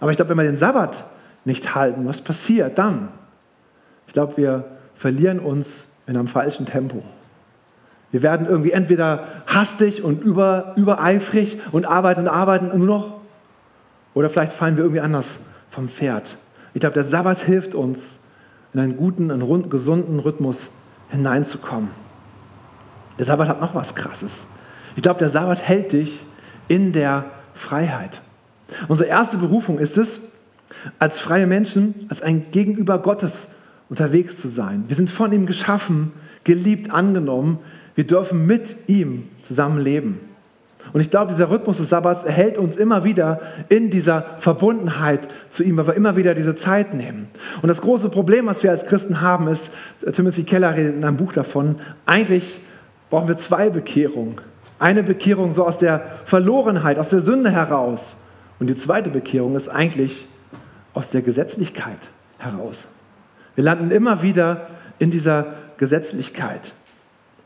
Aber 0.00 0.10
ich 0.10 0.16
glaube, 0.16 0.30
wenn 0.30 0.38
wir 0.38 0.44
den 0.44 0.56
Sabbat 0.56 1.04
nicht 1.44 1.74
halten, 1.74 2.06
was 2.06 2.20
passiert 2.20 2.78
dann? 2.78 3.08
Ich 4.06 4.12
glaube, 4.12 4.36
wir 4.36 4.64
verlieren 4.94 5.38
uns 5.38 5.92
in 6.06 6.16
einem 6.16 6.26
falschen 6.26 6.66
Tempo. 6.66 7.02
Wir 8.10 8.22
werden 8.22 8.46
irgendwie 8.46 8.72
entweder 8.72 9.24
hastig 9.46 10.02
und 10.02 10.22
über, 10.22 10.72
übereifrig 10.76 11.58
und 11.70 11.86
arbeiten 11.86 12.22
und 12.22 12.28
arbeiten 12.28 12.76
nur 12.76 12.86
noch, 12.86 13.20
oder 14.14 14.28
vielleicht 14.28 14.52
fallen 14.52 14.76
wir 14.76 14.82
irgendwie 14.82 15.00
anders 15.00 15.42
vom 15.68 15.88
Pferd. 15.88 16.36
Ich 16.74 16.80
glaube, 16.80 16.94
der 16.94 17.02
Sabbat 17.02 17.40
hilft 17.40 17.74
uns, 17.74 18.20
in 18.72 18.80
einen 18.80 18.96
guten, 18.96 19.30
einen 19.30 19.68
gesunden 19.68 20.20
Rhythmus 20.20 20.70
hineinzukommen. 21.08 21.90
Der 23.18 23.26
Sabbat 23.26 23.48
hat 23.48 23.60
noch 23.60 23.74
was 23.74 23.94
Krasses. 23.94 24.46
Ich 24.96 25.02
glaube, 25.02 25.18
der 25.18 25.28
Sabbat 25.28 25.60
hält 25.60 25.92
dich 25.92 26.24
in 26.68 26.92
der 26.92 27.24
Freiheit. 27.54 28.22
Unsere 28.88 29.08
erste 29.08 29.38
Berufung 29.38 29.78
ist 29.78 29.98
es, 29.98 30.20
als 30.98 31.18
freie 31.18 31.46
Menschen, 31.46 32.06
als 32.08 32.22
ein 32.22 32.50
Gegenüber 32.52 32.98
Gottes 32.98 33.48
unterwegs 33.88 34.36
zu 34.36 34.46
sein. 34.46 34.84
Wir 34.86 34.96
sind 34.96 35.10
von 35.10 35.32
ihm 35.32 35.46
geschaffen, 35.46 36.12
geliebt, 36.44 36.92
angenommen. 36.92 37.58
Wir 37.96 38.06
dürfen 38.06 38.46
mit 38.46 38.88
ihm 38.88 39.28
zusammen 39.42 39.80
leben. 39.80 40.20
Und 40.92 41.00
ich 41.00 41.10
glaube, 41.10 41.32
dieser 41.32 41.50
Rhythmus 41.50 41.78
des 41.78 41.88
Sabbats 41.88 42.24
erhält 42.24 42.58
uns 42.58 42.76
immer 42.76 43.04
wieder 43.04 43.40
in 43.68 43.90
dieser 43.90 44.24
Verbundenheit 44.38 45.28
zu 45.48 45.62
ihm, 45.62 45.76
weil 45.76 45.88
wir 45.88 45.94
immer 45.94 46.16
wieder 46.16 46.34
diese 46.34 46.54
Zeit 46.54 46.94
nehmen. 46.94 47.28
Und 47.62 47.68
das 47.68 47.80
große 47.80 48.10
Problem, 48.10 48.46
was 48.46 48.62
wir 48.62 48.70
als 48.70 48.86
Christen 48.86 49.20
haben, 49.20 49.48
ist, 49.48 49.72
Timothy 50.12 50.44
Keller 50.44 50.74
redet 50.74 50.96
in 50.96 51.04
einem 51.04 51.16
Buch 51.16 51.32
davon, 51.32 51.76
eigentlich 52.06 52.60
brauchen 53.10 53.28
wir 53.28 53.36
zwei 53.36 53.70
Bekehrungen. 53.70 54.36
Eine 54.78 55.02
Bekehrung 55.02 55.52
so 55.52 55.66
aus 55.66 55.78
der 55.78 56.02
Verlorenheit, 56.24 56.98
aus 56.98 57.10
der 57.10 57.20
Sünde 57.20 57.50
heraus. 57.50 58.16
Und 58.58 58.68
die 58.68 58.74
zweite 58.74 59.10
Bekehrung 59.10 59.56
ist 59.56 59.68
eigentlich 59.68 60.26
aus 60.94 61.10
der 61.10 61.22
Gesetzlichkeit 61.22 62.10
heraus. 62.38 62.88
Wir 63.54 63.64
landen 63.64 63.90
immer 63.90 64.22
wieder 64.22 64.68
in 64.98 65.10
dieser 65.10 65.54
Gesetzlichkeit. 65.76 66.72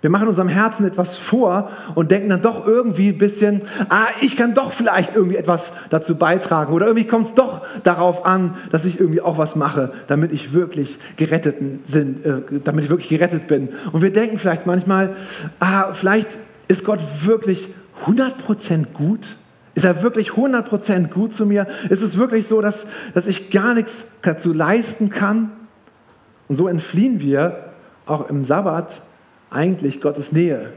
Wir 0.04 0.10
machen 0.10 0.28
unserem 0.28 0.48
Herzen 0.48 0.84
etwas 0.84 1.16
vor 1.16 1.70
und 1.94 2.10
denken 2.10 2.28
dann 2.28 2.42
doch 2.42 2.66
irgendwie 2.66 3.08
ein 3.08 3.16
bisschen, 3.16 3.62
ah, 3.88 4.08
ich 4.20 4.36
kann 4.36 4.52
doch 4.52 4.70
vielleicht 4.70 5.16
irgendwie 5.16 5.36
etwas 5.36 5.72
dazu 5.88 6.16
beitragen 6.16 6.74
oder 6.74 6.88
irgendwie 6.88 7.06
kommt 7.06 7.28
es 7.28 7.32
doch 7.32 7.62
darauf 7.84 8.26
an, 8.26 8.54
dass 8.70 8.84
ich 8.84 9.00
irgendwie 9.00 9.22
auch 9.22 9.38
was 9.38 9.56
mache, 9.56 9.94
damit 10.06 10.30
ich 10.30 10.52
wirklich 10.52 10.98
gerettet, 11.16 11.56
sind, 11.84 12.22
äh, 12.26 12.42
damit 12.64 12.84
ich 12.84 12.90
wirklich 12.90 13.08
gerettet 13.08 13.46
bin. 13.46 13.70
Und 13.92 14.02
wir 14.02 14.12
denken 14.12 14.38
vielleicht 14.38 14.66
manchmal, 14.66 15.16
ah, 15.58 15.94
vielleicht 15.94 16.38
ist 16.68 16.84
Gott 16.84 17.00
wirklich 17.22 17.70
100% 18.04 18.92
gut? 18.92 19.36
Ist 19.74 19.86
er 19.86 20.02
wirklich 20.02 20.32
100% 20.32 21.08
gut 21.08 21.32
zu 21.32 21.46
mir? 21.46 21.66
Ist 21.88 22.02
es 22.02 22.18
wirklich 22.18 22.46
so, 22.46 22.60
dass, 22.60 22.86
dass 23.14 23.26
ich 23.26 23.50
gar 23.50 23.72
nichts 23.72 24.04
dazu 24.20 24.52
leisten 24.52 25.08
kann? 25.08 25.50
Und 26.48 26.56
so 26.56 26.68
entfliehen 26.68 27.20
wir 27.20 27.70
auch 28.04 28.28
im 28.28 28.44
Sabbat 28.44 29.00
eigentlich 29.54 30.00
Gottes 30.00 30.32
Nähe, 30.32 30.70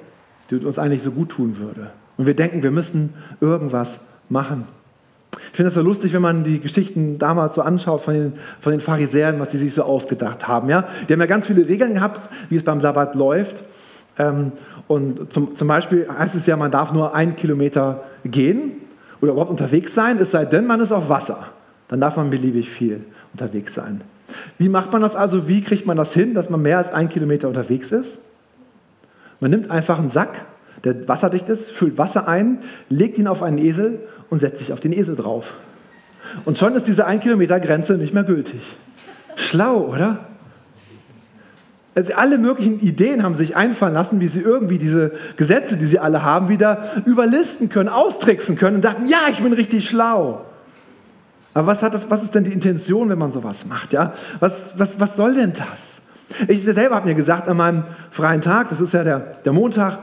die 0.50 0.56
uns 0.58 0.80
eigentlich 0.80 1.02
so 1.02 1.12
gut 1.12 1.30
tun 1.30 1.58
würde. 1.58 1.92
Und 2.18 2.26
wir 2.26 2.36
denken, 2.36 2.64
wir 2.64 2.72
müssen 2.72 3.14
irgendwas 3.42 4.02
machen. 4.30 4.66
Ich 5.52 5.58
finde 5.58 5.68
es 5.70 5.76
so 5.76 5.82
lustig, 5.82 6.14
wenn 6.14 6.22
man 6.22 6.44
die 6.44 6.60
Geschichten 6.60 7.20
damals 7.20 7.54
so 7.54 7.62
anschaut 7.62 8.02
von 8.02 8.14
den, 8.14 8.34
von 8.60 8.72
den 8.72 8.82
Pharisäern, 8.82 9.40
was 9.40 9.52
sie 9.52 9.58
sich 9.58 9.74
so 9.74 9.84
ausgedacht 9.84 10.48
haben. 10.48 10.70
Ja? 10.70 10.88
Die 11.08 11.14
haben 11.14 11.20
ja 11.20 11.26
ganz 11.28 11.48
viele 11.48 11.68
Regeln 11.68 11.96
gehabt, 11.96 12.20
wie 12.50 12.56
es 12.56 12.64
beim 12.64 12.82
Sabbat 12.82 13.16
läuft. 13.16 13.64
Ähm, 14.18 14.52
und 14.88 15.32
zum, 15.32 15.56
zum 15.56 15.68
Beispiel 15.68 16.08
heißt 16.10 16.36
es 16.36 16.46
ja, 16.46 16.58
man 16.58 16.72
darf 16.72 16.92
nur 16.92 17.14
einen 17.14 17.36
Kilometer 17.36 18.04
gehen 18.24 18.74
oder 19.22 19.32
überhaupt 19.32 19.52
unterwegs 19.52 19.94
sein, 19.94 20.18
es 20.20 20.32
sei 20.32 20.46
denn, 20.46 20.66
man 20.66 20.80
ist 20.80 20.92
auf 20.92 21.10
Wasser. 21.10 21.48
Dann 21.88 22.02
darf 22.02 22.18
man 22.18 22.30
beliebig 22.30 22.70
viel 22.70 23.06
unterwegs 23.34 23.74
sein. 23.74 24.02
Wie 24.58 24.70
macht 24.70 24.92
man 24.92 25.02
das 25.02 25.16
also? 25.16 25.48
Wie 25.48 25.62
kriegt 25.62 25.86
man 25.86 25.98
das 25.98 26.14
hin, 26.14 26.34
dass 26.34 26.50
man 26.50 26.62
mehr 26.62 26.80
als 26.80 26.92
einen 26.92 27.10
Kilometer 27.10 27.48
unterwegs 27.48 27.92
ist? 27.92 28.22
Man 29.40 29.52
nimmt 29.52 29.72
einfach 29.72 30.00
einen 30.00 30.10
Sack, 30.10 30.46
der 30.84 31.08
wasserdicht 31.08 31.50
ist, 31.50 31.72
füllt 31.72 31.98
Wasser 31.98 32.28
ein, 32.28 32.60
legt 32.90 33.18
ihn 33.18 33.28
auf 33.28 33.44
einen 33.44 33.58
Esel 33.58 34.00
und 34.30 34.40
setzt 34.40 34.60
sich 34.60 34.74
auf 34.74 34.80
den 34.80 34.94
Esel 34.94 35.16
drauf. 35.16 35.56
Und 36.46 36.58
schon 36.58 36.76
ist 36.76 36.88
diese 36.88 37.06
1 37.06 37.24
Kilometer 37.24 37.60
Grenze 37.60 37.98
nicht 37.98 38.14
mehr 38.14 38.24
gültig. 38.24 38.78
Schlau, 39.36 39.88
oder? 39.88 40.20
Also 41.96 42.14
alle 42.14 42.38
möglichen 42.38 42.80
Ideen 42.80 43.24
haben 43.24 43.34
sich 43.34 43.56
einfallen 43.56 43.94
lassen, 43.94 44.20
wie 44.20 44.28
sie 44.28 44.42
irgendwie 44.42 44.78
diese 44.78 45.14
Gesetze, 45.36 45.78
die 45.78 45.86
sie 45.88 45.98
alle 45.98 46.22
haben, 46.22 46.48
wieder 46.48 46.84
überlisten 47.06 47.70
können, 47.70 47.90
austricksen 47.90 48.56
können 48.56 48.78
und 48.78 48.86
dachten, 48.86 49.08
ja, 49.08 49.22
ich 49.32 49.42
bin 49.42 49.52
richtig 49.54 49.90
schlau. 49.90 50.46
Aber 51.56 51.66
was, 51.66 51.82
hat 51.82 51.96
das, 51.96 52.08
was 52.08 52.22
ist 52.22 52.36
denn 52.36 52.44
die 52.44 52.54
Intention, 52.54 53.10
wenn 53.10 53.18
man 53.18 53.32
sowas 53.32 53.66
macht? 53.66 53.94
Ja? 53.94 54.14
Was, 54.40 54.78
was, 54.78 55.00
was 55.00 55.16
soll 55.16 55.34
denn 55.34 55.54
das? 55.54 56.04
Ich 56.48 56.64
selber 56.64 56.96
habe 56.96 57.08
mir 57.08 57.16
gesagt, 57.16 57.48
an 57.48 57.58
meinem 57.58 57.84
freien 58.12 58.42
Tag, 58.42 58.70
das 58.70 58.82
ist 58.82 58.94
ja 58.94 59.04
der, 59.04 59.20
der 59.20 59.54
Montag, 59.54 60.00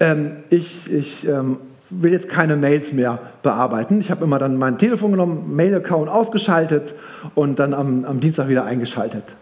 ähm, 0.00 0.36
ich, 0.50 0.92
ich 0.92 1.26
ähm, 1.26 1.58
will 1.90 2.12
jetzt 2.12 2.28
keine 2.28 2.56
Mails 2.56 2.92
mehr 2.92 3.18
bearbeiten. 3.42 3.98
Ich 3.98 4.10
habe 4.10 4.24
immer 4.24 4.38
dann 4.38 4.56
mein 4.56 4.78
Telefon 4.78 5.12
genommen, 5.12 5.54
Mail-Account 5.54 6.08
ausgeschaltet 6.08 6.94
und 7.34 7.58
dann 7.58 7.74
am, 7.74 8.04
am 8.04 8.20
Dienstag 8.20 8.48
wieder 8.48 8.64
eingeschaltet. 8.64 9.36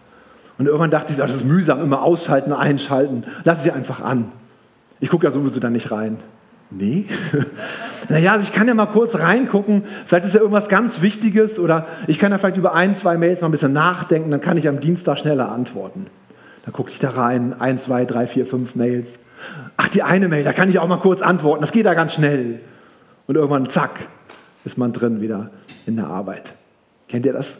Und 0.57 0.65
irgendwann 0.67 0.91
dachte 0.91 1.11
ich, 1.11 1.17
das 1.17 1.33
ist 1.33 1.45
mühsam, 1.45 1.81
immer 1.81 2.03
ausschalten, 2.03 2.53
einschalten. 2.53 3.23
Lass 3.43 3.63
sie 3.63 3.71
einfach 3.71 4.01
an. 4.01 4.31
Ich 4.99 5.09
gucke 5.09 5.25
ja 5.25 5.31
sowieso 5.31 5.59
da 5.59 5.69
nicht 5.69 5.91
rein. 5.91 6.17
Nee? 6.69 7.05
naja, 8.09 8.33
also 8.33 8.43
ich 8.43 8.53
kann 8.53 8.67
ja 8.67 8.73
mal 8.73 8.85
kurz 8.85 9.17
reingucken. 9.17 9.83
Vielleicht 10.05 10.25
ist 10.25 10.35
ja 10.35 10.39
irgendwas 10.39 10.69
ganz 10.69 11.01
Wichtiges 11.01 11.59
oder 11.59 11.85
ich 12.07 12.19
kann 12.19 12.31
ja 12.31 12.37
vielleicht 12.37 12.57
über 12.57 12.73
ein, 12.73 12.95
zwei 12.95 13.17
Mails 13.17 13.41
mal 13.41 13.47
ein 13.47 13.51
bisschen 13.51 13.73
nachdenken. 13.73 14.31
Dann 14.31 14.41
kann 14.41 14.57
ich 14.57 14.67
am 14.67 14.79
Dienstag 14.79 15.17
schneller 15.17 15.51
antworten. 15.51 16.07
Dann 16.63 16.73
gucke 16.73 16.91
ich 16.91 16.99
da 16.99 17.09
rein. 17.09 17.59
Ein, 17.59 17.77
zwei, 17.77 18.05
drei, 18.05 18.27
vier, 18.27 18.45
fünf 18.45 18.75
Mails. 18.75 19.19
Ach, 19.77 19.87
die 19.89 20.03
eine 20.03 20.27
Mail, 20.27 20.43
da 20.43 20.53
kann 20.53 20.69
ich 20.69 20.79
auch 20.79 20.87
mal 20.87 20.97
kurz 20.97 21.21
antworten. 21.21 21.61
Das 21.61 21.71
geht 21.71 21.85
da 21.85 21.93
ganz 21.93 22.13
schnell. 22.13 22.59
Und 23.27 23.35
irgendwann, 23.35 23.69
zack, 23.69 23.91
ist 24.63 24.77
man 24.77 24.93
drin 24.93 25.21
wieder 25.21 25.51
in 25.85 25.95
der 25.95 26.07
Arbeit. 26.07 26.53
Kennt 27.07 27.25
ihr 27.25 27.33
das? 27.33 27.59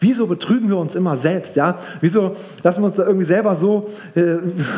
Wieso 0.00 0.26
betrügen 0.26 0.68
wir 0.68 0.76
uns 0.76 0.94
immer 0.94 1.16
selbst? 1.16 1.56
Ja? 1.56 1.76
Wieso 2.00 2.36
lassen 2.62 2.82
wir 2.82 2.86
uns 2.86 2.96
da 2.96 3.04
irgendwie 3.04 3.24
selber 3.24 3.54
so 3.54 3.88
äh, 4.14 4.36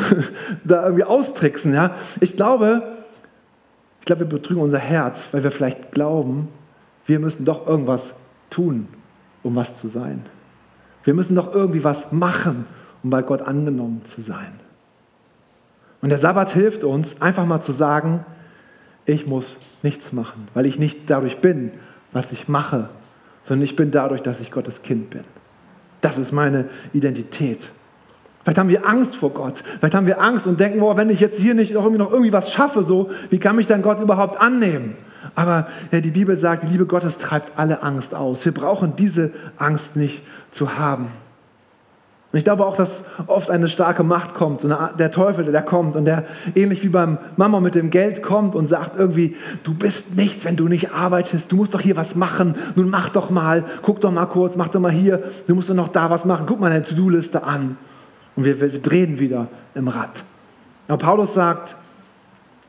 da 0.64 0.84
irgendwie 0.84 1.04
austricksen? 1.04 1.74
Ja? 1.74 1.94
Ich 2.20 2.36
glaube, 2.36 2.82
ich 4.00 4.06
glaube, 4.06 4.20
wir 4.20 4.28
betrügen 4.28 4.62
unser 4.62 4.78
Herz, 4.78 5.28
weil 5.32 5.44
wir 5.44 5.50
vielleicht 5.50 5.92
glauben, 5.92 6.48
wir 7.06 7.18
müssen 7.18 7.44
doch 7.44 7.66
irgendwas 7.66 8.14
tun, 8.48 8.88
um 9.42 9.54
was 9.56 9.76
zu 9.76 9.88
sein. 9.88 10.22
Wir 11.04 11.14
müssen 11.14 11.34
doch 11.34 11.54
irgendwie 11.54 11.84
was 11.84 12.12
machen, 12.12 12.64
um 13.02 13.10
bei 13.10 13.22
Gott 13.22 13.42
angenommen 13.42 14.02
zu 14.04 14.20
sein. 14.20 14.52
Und 16.02 16.08
der 16.08 16.18
Sabbat 16.18 16.52
hilft 16.52 16.84
uns, 16.84 17.20
einfach 17.20 17.46
mal 17.46 17.60
zu 17.60 17.72
sagen, 17.72 18.24
ich 19.04 19.26
muss 19.26 19.58
nichts 19.82 20.12
machen, 20.12 20.48
weil 20.54 20.66
ich 20.66 20.78
nicht 20.78 21.10
dadurch 21.10 21.38
bin, 21.38 21.72
was 22.12 22.32
ich 22.32 22.48
mache, 22.48 22.88
sondern 23.42 23.64
ich 23.64 23.76
bin 23.76 23.90
dadurch, 23.90 24.22
dass 24.22 24.40
ich 24.40 24.50
Gottes 24.50 24.82
Kind 24.82 25.10
bin. 25.10 25.24
Das 26.00 26.18
ist 26.18 26.32
meine 26.32 26.66
Identität. 26.92 27.70
Vielleicht 28.42 28.58
haben 28.58 28.70
wir 28.70 28.86
Angst 28.86 29.16
vor 29.16 29.30
Gott. 29.30 29.62
Vielleicht 29.78 29.94
haben 29.94 30.06
wir 30.06 30.20
Angst 30.20 30.46
und 30.46 30.58
denken, 30.58 30.80
boah, 30.80 30.96
wenn 30.96 31.10
ich 31.10 31.20
jetzt 31.20 31.38
hier 31.38 31.54
nicht 31.54 31.74
noch 31.74 31.82
irgendwie, 31.82 32.02
noch 32.02 32.10
irgendwie 32.10 32.32
was 32.32 32.50
schaffe, 32.50 32.82
so, 32.82 33.10
wie 33.28 33.38
kann 33.38 33.56
mich 33.56 33.66
dann 33.66 33.82
Gott 33.82 34.00
überhaupt 34.00 34.40
annehmen? 34.40 34.96
Aber 35.34 35.68
ja, 35.92 36.00
die 36.00 36.10
Bibel 36.10 36.36
sagt, 36.36 36.62
die 36.62 36.68
Liebe 36.68 36.86
Gottes 36.86 37.18
treibt 37.18 37.58
alle 37.58 37.82
Angst 37.82 38.14
aus. 38.14 38.44
Wir 38.46 38.52
brauchen 38.52 38.96
diese 38.96 39.30
Angst 39.58 39.96
nicht 39.96 40.22
zu 40.50 40.78
haben. 40.78 41.08
Und 42.32 42.38
ich 42.38 42.44
glaube 42.44 42.64
auch, 42.64 42.76
dass 42.76 43.02
oft 43.26 43.50
eine 43.50 43.66
starke 43.66 44.04
Macht 44.04 44.34
kommt, 44.34 44.64
eine, 44.64 44.90
der 44.96 45.10
Teufel, 45.10 45.44
der 45.44 45.62
kommt 45.62 45.96
und 45.96 46.04
der 46.04 46.24
ähnlich 46.54 46.84
wie 46.84 46.88
beim 46.88 47.18
Mama 47.36 47.58
mit 47.58 47.74
dem 47.74 47.90
Geld 47.90 48.22
kommt 48.22 48.54
und 48.54 48.68
sagt 48.68 48.96
irgendwie, 48.96 49.34
du 49.64 49.74
bist 49.74 50.14
nichts, 50.14 50.44
wenn 50.44 50.54
du 50.54 50.68
nicht 50.68 50.92
arbeitest, 50.92 51.50
du 51.50 51.56
musst 51.56 51.74
doch 51.74 51.80
hier 51.80 51.96
was 51.96 52.14
machen, 52.14 52.54
nun 52.76 52.88
mach 52.88 53.08
doch 53.08 53.30
mal, 53.30 53.64
guck 53.82 54.00
doch 54.00 54.12
mal 54.12 54.26
kurz, 54.26 54.54
mach 54.54 54.68
doch 54.68 54.78
mal 54.78 54.92
hier, 54.92 55.24
du 55.48 55.56
musst 55.56 55.70
doch 55.70 55.74
noch 55.74 55.88
da 55.88 56.08
was 56.08 56.24
machen, 56.24 56.46
guck 56.46 56.60
mal 56.60 56.70
deine 56.70 56.84
To-Do-Liste 56.84 57.42
an. 57.42 57.76
Und 58.36 58.44
wir, 58.44 58.60
wir 58.60 58.80
drehen 58.80 59.18
wieder 59.18 59.48
im 59.74 59.88
Rad. 59.88 60.22
Aber 60.86 60.98
Paulus 60.98 61.34
sagt, 61.34 61.74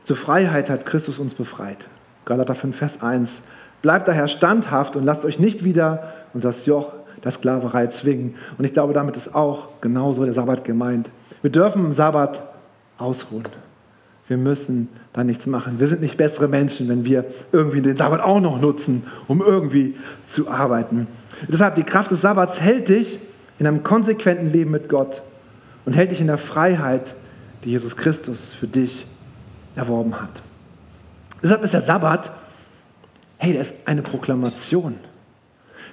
zur 0.02 0.16
Freiheit 0.16 0.70
hat 0.70 0.86
Christus 0.86 1.20
uns 1.20 1.34
befreit. 1.34 1.86
Galater 2.24 2.56
5, 2.56 2.76
Vers 2.76 3.00
1. 3.00 3.44
Bleibt 3.80 4.08
daher 4.08 4.26
standhaft 4.26 4.96
und 4.96 5.04
lasst 5.04 5.24
euch 5.24 5.38
nicht 5.38 5.62
wieder 5.62 6.12
unter 6.34 6.48
das 6.48 6.66
Joch 6.66 6.92
der 7.24 7.32
Sklaverei 7.32 7.86
zwingen. 7.88 8.34
Und 8.58 8.64
ich 8.64 8.72
glaube, 8.72 8.92
damit 8.92 9.16
ist 9.16 9.34
auch 9.34 9.68
genauso 9.80 10.24
der 10.24 10.32
Sabbat 10.32 10.64
gemeint. 10.64 11.10
Wir 11.40 11.50
dürfen 11.50 11.84
im 11.84 11.92
Sabbat 11.92 12.42
ausruhen. 12.98 13.44
Wir 14.28 14.36
müssen 14.36 14.88
da 15.12 15.24
nichts 15.24 15.46
machen. 15.46 15.78
Wir 15.78 15.88
sind 15.88 16.00
nicht 16.00 16.16
bessere 16.16 16.48
Menschen, 16.48 16.88
wenn 16.88 17.04
wir 17.04 17.24
irgendwie 17.50 17.82
den 17.82 17.96
Sabbat 17.96 18.20
auch 18.20 18.40
noch 18.40 18.60
nutzen, 18.60 19.02
um 19.28 19.42
irgendwie 19.42 19.96
zu 20.26 20.48
arbeiten. 20.48 21.06
Deshalb, 21.48 21.74
die 21.74 21.82
Kraft 21.82 22.10
des 22.10 22.20
Sabbats 22.20 22.60
hält 22.60 22.88
dich 22.88 23.18
in 23.58 23.66
einem 23.66 23.82
konsequenten 23.82 24.50
Leben 24.50 24.70
mit 24.70 24.88
Gott 24.88 25.22
und 25.84 25.96
hält 25.96 26.12
dich 26.12 26.20
in 26.20 26.28
der 26.28 26.38
Freiheit, 26.38 27.14
die 27.64 27.70
Jesus 27.70 27.96
Christus 27.96 28.54
für 28.54 28.66
dich 28.66 29.06
erworben 29.74 30.20
hat. 30.20 30.42
Deshalb 31.42 31.62
ist 31.62 31.74
der 31.74 31.80
Sabbat, 31.80 32.32
hey, 33.38 33.52
der 33.52 33.62
ist 33.62 33.74
eine 33.84 34.02
Proklamation. 34.02 34.94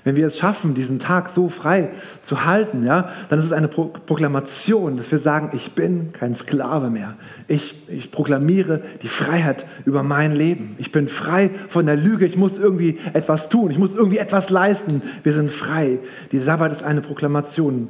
Wenn 0.04 0.16
wir 0.16 0.28
es 0.28 0.38
schaffen, 0.38 0.74
diesen 0.74 1.00
Tag 1.00 1.30
so 1.30 1.50
frei 1.50 1.90
zu 2.22 2.46
halten, 2.46 2.86
ja, 2.86 3.10
dann 3.30 3.40
ist 3.40 3.46
es 3.46 3.52
eine 3.52 3.68
Pro 3.68 3.86
Proklamation, 4.06 4.98
dass 4.98 5.12
wir 5.12 5.18
sagen, 5.18 5.52
ich 5.54 5.74
bin 5.74 6.14
kein 6.14 6.36
Sklave 6.36 6.90
mehr. 6.90 7.16
Ich, 7.48 7.88
ich 7.90 8.12
proklamiere 8.12 8.82
die 9.02 9.08
Freiheit 9.08 9.66
über 9.86 10.04
mein 10.04 10.32
Leben. 10.32 10.76
Ich 10.78 10.92
bin 10.92 11.08
frei 11.08 11.50
von 11.68 11.86
der 11.86 11.96
Lüge. 11.96 12.26
Ich 12.26 12.38
muss 12.38 12.58
irgendwie 12.58 13.00
etwas 13.14 13.50
tun. 13.50 13.72
Ich 13.72 13.78
muss 13.78 13.96
irgendwie 13.96 14.20
etwas 14.20 14.50
leisten. 14.50 15.02
Wir 15.24 15.34
sind 15.34 15.52
frei. 15.52 16.00
Die 16.32 16.40
Sabbat 16.40 16.72
ist 16.72 16.84
eine 16.84 17.02
Proklamation. 17.02 17.90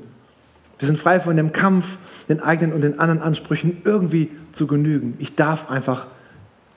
Wir 0.79 0.87
sind 0.87 0.97
frei 0.97 1.19
von 1.19 1.35
dem 1.35 1.51
Kampf, 1.51 1.97
den 2.29 2.41
eigenen 2.41 2.73
und 2.73 2.81
den 2.81 2.99
anderen 2.99 3.21
Ansprüchen 3.21 3.81
irgendwie 3.83 4.31
zu 4.53 4.65
genügen. 4.65 5.15
Ich 5.19 5.35
darf 5.35 5.69
einfach 5.69 6.07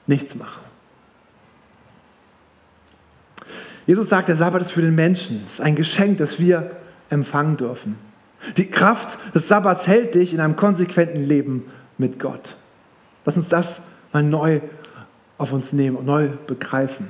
nichts 0.06 0.34
machen. 0.34 0.71
Jesus 3.86 4.08
sagt, 4.08 4.28
der 4.28 4.36
Sabbat 4.36 4.60
ist 4.60 4.72
für 4.72 4.82
den 4.82 4.94
Menschen. 4.94 5.42
Es 5.46 5.54
ist 5.54 5.60
ein 5.60 5.74
Geschenk, 5.74 6.18
das 6.18 6.38
wir 6.38 6.70
empfangen 7.10 7.56
dürfen. 7.56 7.96
Die 8.56 8.66
Kraft 8.66 9.18
des 9.34 9.48
Sabbats 9.48 9.86
hält 9.86 10.14
dich 10.14 10.34
in 10.34 10.40
einem 10.40 10.56
konsequenten 10.56 11.22
Leben 11.22 11.64
mit 11.98 12.18
Gott. 12.18 12.56
Lass 13.24 13.36
uns 13.36 13.48
das 13.48 13.82
mal 14.12 14.22
neu 14.22 14.60
auf 15.38 15.52
uns 15.52 15.72
nehmen 15.72 15.96
und 15.96 16.06
neu 16.06 16.28
begreifen. 16.46 17.08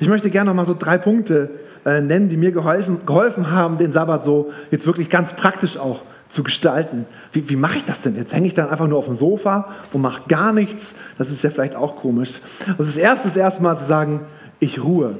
Ich 0.00 0.08
möchte 0.08 0.30
gerne 0.30 0.50
noch 0.50 0.54
mal 0.54 0.64
so 0.64 0.76
drei 0.78 0.98
Punkte 0.98 1.50
äh, 1.84 2.00
nennen, 2.00 2.28
die 2.28 2.36
mir 2.36 2.52
geholfen, 2.52 3.06
geholfen 3.06 3.50
haben, 3.50 3.78
den 3.78 3.92
Sabbat 3.92 4.24
so 4.24 4.50
jetzt 4.70 4.86
wirklich 4.86 5.08
ganz 5.08 5.34
praktisch 5.34 5.76
auch 5.76 6.02
zu 6.28 6.42
gestalten. 6.42 7.06
Wie, 7.32 7.48
wie 7.48 7.56
mache 7.56 7.78
ich 7.78 7.84
das 7.84 8.02
denn 8.02 8.16
jetzt? 8.16 8.34
Hänge 8.34 8.46
ich 8.46 8.54
dann 8.54 8.68
einfach 8.68 8.88
nur 8.88 8.98
auf 8.98 9.06
dem 9.06 9.14
Sofa 9.14 9.72
und 9.92 10.02
mache 10.02 10.22
gar 10.28 10.52
nichts? 10.52 10.94
Das 11.16 11.30
ist 11.30 11.42
ja 11.42 11.50
vielleicht 11.50 11.76
auch 11.76 11.96
komisch. 11.96 12.40
Also 12.66 12.84
das 12.84 12.96
Erste 12.96 13.28
ist 13.28 13.36
erstmal 13.36 13.78
zu 13.78 13.84
sagen, 13.84 14.20
ich 14.60 14.82
ruhe. 14.82 15.16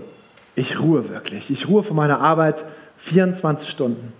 Ich 0.58 0.80
ruhe 0.80 1.08
wirklich. 1.08 1.52
Ich 1.52 1.68
ruhe 1.68 1.84
von 1.84 1.94
meiner 1.94 2.20
Arbeit 2.20 2.64
24 2.96 3.68
Stunden. 3.68 4.12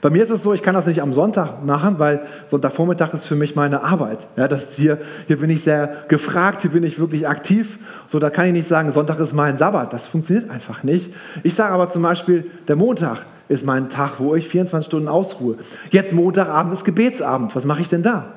Bei 0.00 0.08
mir 0.08 0.22
ist 0.22 0.30
es 0.30 0.44
so, 0.44 0.54
ich 0.54 0.62
kann 0.62 0.74
das 0.74 0.86
nicht 0.86 1.02
am 1.02 1.12
Sonntag 1.12 1.64
machen, 1.64 1.98
weil 1.98 2.22
Sonntagvormittag 2.46 3.12
ist 3.12 3.26
für 3.26 3.34
mich 3.34 3.56
meine 3.56 3.82
Arbeit. 3.82 4.28
Ja, 4.36 4.46
das 4.46 4.76
hier, 4.76 4.98
hier 5.26 5.36
bin 5.36 5.50
ich 5.50 5.62
sehr 5.62 6.04
gefragt, 6.06 6.62
hier 6.62 6.70
bin 6.70 6.84
ich 6.84 7.00
wirklich 7.00 7.26
aktiv. 7.26 7.80
So, 8.06 8.20
da 8.20 8.30
kann 8.30 8.46
ich 8.46 8.52
nicht 8.52 8.68
sagen, 8.68 8.92
Sonntag 8.92 9.18
ist 9.18 9.32
mein 9.32 9.58
Sabbat. 9.58 9.92
Das 9.92 10.06
funktioniert 10.06 10.48
einfach 10.48 10.84
nicht. 10.84 11.12
Ich 11.42 11.54
sage 11.54 11.74
aber 11.74 11.88
zum 11.88 12.02
Beispiel, 12.02 12.48
der 12.68 12.76
Montag 12.76 13.26
ist 13.48 13.66
mein 13.66 13.88
Tag, 13.88 14.20
wo 14.20 14.36
ich 14.36 14.46
24 14.46 14.86
Stunden 14.86 15.08
ausruhe. 15.08 15.56
Jetzt 15.90 16.12
Montagabend 16.12 16.72
ist 16.72 16.84
Gebetsabend. 16.84 17.56
Was 17.56 17.64
mache 17.64 17.80
ich 17.80 17.88
denn 17.88 18.04
da? 18.04 18.32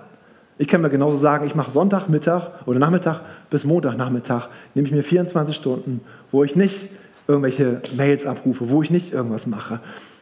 Ich 0.58 0.67
kann 0.67 0.82
mir 0.82 0.89
genauso 0.89 1.17
sagen, 1.17 1.45
ich 1.45 1.54
mache 1.54 1.69
Sonntagmittag 1.69 2.50
oder 2.65 2.80
Nachmittag 2.80 3.21
bis 3.52 3.63
Montagnachmittag, 3.63 4.47
nehme 4.73 4.88
ich 4.88 4.93
mir 4.93 5.04
24 5.04 5.56
Stunden, 5.56 6.02
wo 6.32 6.43
ich 6.43 6.56
nicht 6.56 6.89
irgendwelche 7.28 7.82
Mails 7.96 8.26
abrufe, 8.26 8.70
wo 8.70 8.82
ich 8.82 8.90
nicht 8.90 9.13
irgendwas 9.13 9.48
mache. 9.48 9.80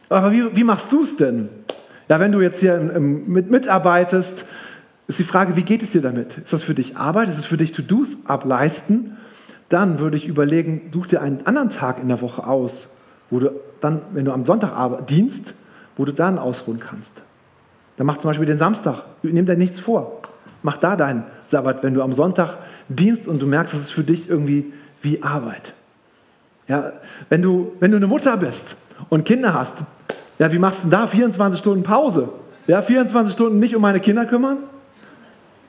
Aber 0.08 0.32
wie, 0.32 0.54
wie 0.56 0.64
machst 0.64 0.92
du 0.92 1.02
es 1.02 1.16
denn? 1.16 1.48
Ja, 2.08 2.20
wenn 2.20 2.32
du 2.32 2.40
jetzt 2.40 2.60
hier 2.60 2.78
mit, 2.78 3.50
mitarbeitest, 3.50 4.46
ist 5.08 5.18
die 5.18 5.24
Frage, 5.24 5.56
wie 5.56 5.62
geht 5.62 5.82
es 5.82 5.92
dir 5.92 6.00
damit? 6.00 6.38
Ist 6.38 6.52
das 6.52 6.62
für 6.62 6.74
dich 6.74 6.96
Arbeit? 6.96 7.28
Ist 7.28 7.38
es 7.38 7.44
für 7.44 7.56
dich 7.56 7.72
To-Dos 7.72 8.18
ableisten? 8.26 9.16
Dann 9.68 9.98
würde 9.98 10.16
ich 10.16 10.26
überlegen, 10.26 10.90
such 10.92 11.06
dir 11.06 11.22
einen 11.22 11.46
anderen 11.46 11.70
Tag 11.70 12.00
in 12.00 12.08
der 12.08 12.20
Woche 12.20 12.46
aus, 12.46 12.98
wo 13.30 13.40
du 13.40 13.50
dann, 13.80 14.02
wenn 14.12 14.24
du 14.24 14.32
am 14.32 14.46
Sonntag 14.46 15.06
dienst, 15.06 15.54
wo 15.96 16.04
du 16.04 16.12
dann 16.12 16.38
ausruhen 16.38 16.80
kannst. 16.80 17.22
Dann 17.96 18.06
mach 18.06 18.18
zum 18.18 18.30
Beispiel 18.30 18.46
den 18.46 18.58
Samstag, 18.58 19.04
nimm 19.22 19.46
dir 19.46 19.56
nichts 19.56 19.80
vor. 19.80 20.22
Mach 20.62 20.76
da 20.76 20.96
deinen 20.96 21.24
Sabbat, 21.44 21.82
wenn 21.82 21.94
du 21.94 22.02
am 22.02 22.12
Sonntag 22.12 22.58
dienst 22.88 23.28
und 23.28 23.40
du 23.40 23.46
merkst, 23.46 23.74
das 23.74 23.80
ist 23.80 23.90
für 23.90 24.04
dich 24.04 24.28
irgendwie 24.28 24.72
wie 25.02 25.22
Arbeit. 25.22 25.74
Ja, 26.68 26.92
wenn, 27.28 27.42
du, 27.42 27.72
wenn 27.80 27.90
du 27.90 27.96
eine 27.96 28.06
Mutter 28.06 28.36
bist 28.36 28.76
und 29.08 29.24
Kinder 29.24 29.54
hast, 29.54 29.84
ja, 30.38 30.52
wie 30.52 30.58
machst 30.58 30.78
du 30.78 30.82
denn 30.82 30.90
da 30.90 31.06
24 31.06 31.58
Stunden 31.58 31.82
Pause? 31.82 32.28
Ja, 32.66 32.82
24 32.82 33.32
Stunden 33.32 33.58
nicht 33.58 33.76
um 33.76 33.82
meine 33.82 34.00
Kinder 34.00 34.26
kümmern? 34.26 34.58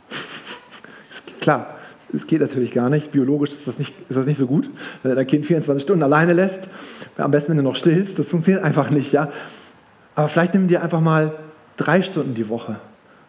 Klar, 1.40 1.76
es 2.14 2.26
geht 2.26 2.42
natürlich 2.42 2.72
gar 2.72 2.90
nicht. 2.90 3.12
Biologisch 3.12 3.52
ist 3.52 3.68
das 3.68 3.78
nicht, 3.78 3.94
ist 4.10 4.16
das 4.16 4.26
nicht 4.26 4.38
so 4.38 4.48
gut, 4.48 4.70
wenn 5.04 5.12
du 5.12 5.16
dein 5.16 5.28
Kind 5.28 5.46
24 5.46 5.84
Stunden 5.84 6.04
alleine 6.04 6.34
lässt. 6.34 6.68
Am 7.18 7.32
besten, 7.32 7.50
wenn 7.50 7.58
du 7.58 7.64
noch 7.64 7.76
stillst. 7.76 8.18
Das 8.18 8.30
funktioniert 8.30 8.64
einfach 8.66 8.90
nicht. 8.90 9.12
Ja? 9.12 9.32
Aber 10.16 10.28
vielleicht 10.28 10.54
nimm 10.54 10.68
dir 10.68 10.82
einfach 10.82 11.02
mal 11.02 11.34
drei 11.78 12.02
Stunden 12.02 12.34
die 12.34 12.50
Woche, 12.50 12.78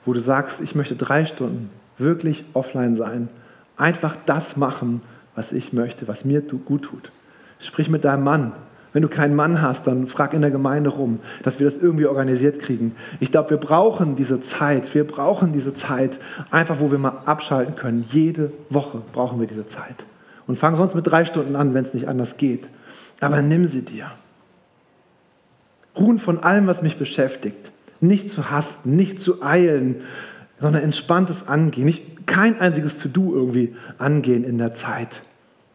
wo 0.07 0.15
du 0.15 0.21
sagst, 0.21 0.61
ich 0.63 0.75
möchte 0.75 0.97
drei 0.97 1.27
Stunden 1.27 1.71
wirklich 1.99 2.45
offline 2.55 2.95
sein. 2.95 3.29
Einfach 3.77 4.17
das 4.27 4.57
machen, 4.57 5.03
was 5.35 5.53
ich 5.53 5.73
möchte, 5.73 6.09
was 6.09 6.25
mir 6.25 6.41
gut 6.41 6.83
tut. 6.83 7.13
Sprich 7.59 7.91
mit 7.91 8.05
deinem 8.05 8.25
Mann. 8.25 8.53
Wenn 8.93 9.03
du 9.03 9.09
keinen 9.09 9.37
Mann 9.37 9.61
hast, 9.61 9.87
dann 9.87 10.07
frag 10.07 10.33
in 10.33 10.41
der 10.41 10.51
Gemeinde 10.51 10.91
rum, 10.91 11.21
dass 11.43 11.59
wir 11.59 11.67
das 11.67 11.77
irgendwie 11.77 12.07
organisiert 12.07 12.59
kriegen. 12.59 12.97
Ich 13.21 13.31
glaube, 13.31 13.51
wir 13.51 13.57
brauchen 13.59 14.17
diese 14.17 14.41
Zeit. 14.41 14.95
Wir 14.95 15.07
brauchen 15.07 15.53
diese 15.53 15.75
Zeit, 15.75 16.19
einfach 16.51 16.81
wo 16.81 16.91
wir 16.91 16.99
mal 16.99 17.23
abschalten 17.27 17.77
können. 17.77 18.05
Jede 18.11 18.53
Woche 18.71 19.03
brauchen 19.13 19.41
wir 19.41 19.47
diese 19.47 19.67
Zeit. 19.67 20.07
Und 20.47 20.59
fang 20.59 20.77
sonst 20.77 20.95
mit 20.95 21.07
drei 21.07 21.27
Stunden 21.27 21.55
an, 21.55 21.75
wenn 21.75 21.85
es 21.85 21.93
nicht 21.93 22.09
anders 22.09 22.39
geht. 22.39 22.71
Aber 23.21 23.43
nimm 23.43 23.67
sie 23.67 23.85
dir. 23.85 24.07
Ruhen 25.99 26.19
von 26.19 26.43
allem, 26.43 26.67
was 26.67 26.83
mich 26.83 26.97
beschäftigt. 26.97 27.73
Nicht 28.01 28.31
zu 28.31 28.51
hasten, 28.51 28.97
nicht 28.97 29.21
zu 29.21 29.43
eilen, 29.43 29.97
sondern 30.59 30.83
entspanntes 30.83 31.49
Angehen. 31.49 31.85
Nicht 31.85 32.27
kein 32.27 32.59
einziges 32.61 32.97
To-Do 32.99 33.35
irgendwie 33.35 33.75
angehen 33.99 34.45
in 34.45 34.59
der 34.59 34.73
Zeit. 34.73 35.23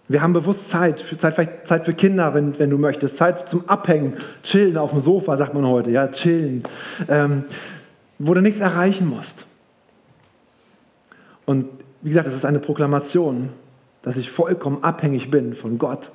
Wir 0.09 0.21
haben 0.21 0.33
bewusst 0.33 0.69
Zeit, 0.69 0.99
für, 0.99 1.17
Zeit, 1.17 1.35
vielleicht 1.35 1.65
Zeit 1.65 1.85
für 1.85 1.93
Kinder, 1.93 2.33
wenn, 2.33 2.57
wenn 2.59 2.69
du 2.69 2.77
möchtest, 2.77 3.15
Zeit 3.15 3.47
zum 3.47 3.67
Abhängen, 3.69 4.13
chillen 4.43 4.77
auf 4.77 4.91
dem 4.91 4.99
Sofa, 4.99 5.37
sagt 5.37 5.53
man 5.53 5.65
heute, 5.65 5.91
ja, 5.91 6.07
chillen, 6.09 6.63
ähm, 7.07 7.45
wo 8.19 8.33
du 8.33 8.41
nichts 8.41 8.59
erreichen 8.59 9.07
musst. 9.07 9.45
Und 11.45 11.67
wie 12.01 12.09
gesagt, 12.09 12.27
es 12.27 12.35
ist 12.35 12.45
eine 12.45 12.59
Proklamation, 12.59 13.49
dass 14.01 14.17
ich 14.17 14.29
vollkommen 14.29 14.83
abhängig 14.83 15.31
bin 15.31 15.55
von 15.55 15.77
Gott 15.77 16.11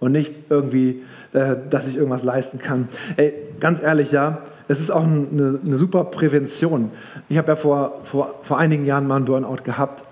und 0.00 0.12
nicht 0.12 0.34
irgendwie, 0.48 1.02
äh, 1.32 1.56
dass 1.68 1.86
ich 1.86 1.96
irgendwas 1.96 2.22
leisten 2.22 2.58
kann. 2.58 2.88
Ey, 3.18 3.34
ganz 3.60 3.82
ehrlich, 3.82 4.12
ja, 4.12 4.38
es 4.66 4.80
ist 4.80 4.90
auch 4.90 5.04
eine, 5.04 5.60
eine 5.64 5.76
super 5.76 6.04
Prävention. 6.04 6.90
Ich 7.28 7.36
habe 7.36 7.48
ja 7.48 7.56
vor, 7.56 8.00
vor, 8.04 8.34
vor 8.42 8.58
einigen 8.58 8.86
Jahren 8.86 9.06
mal 9.06 9.16
einen 9.16 9.26
Burnout 9.26 9.62
gehabt 9.62 10.04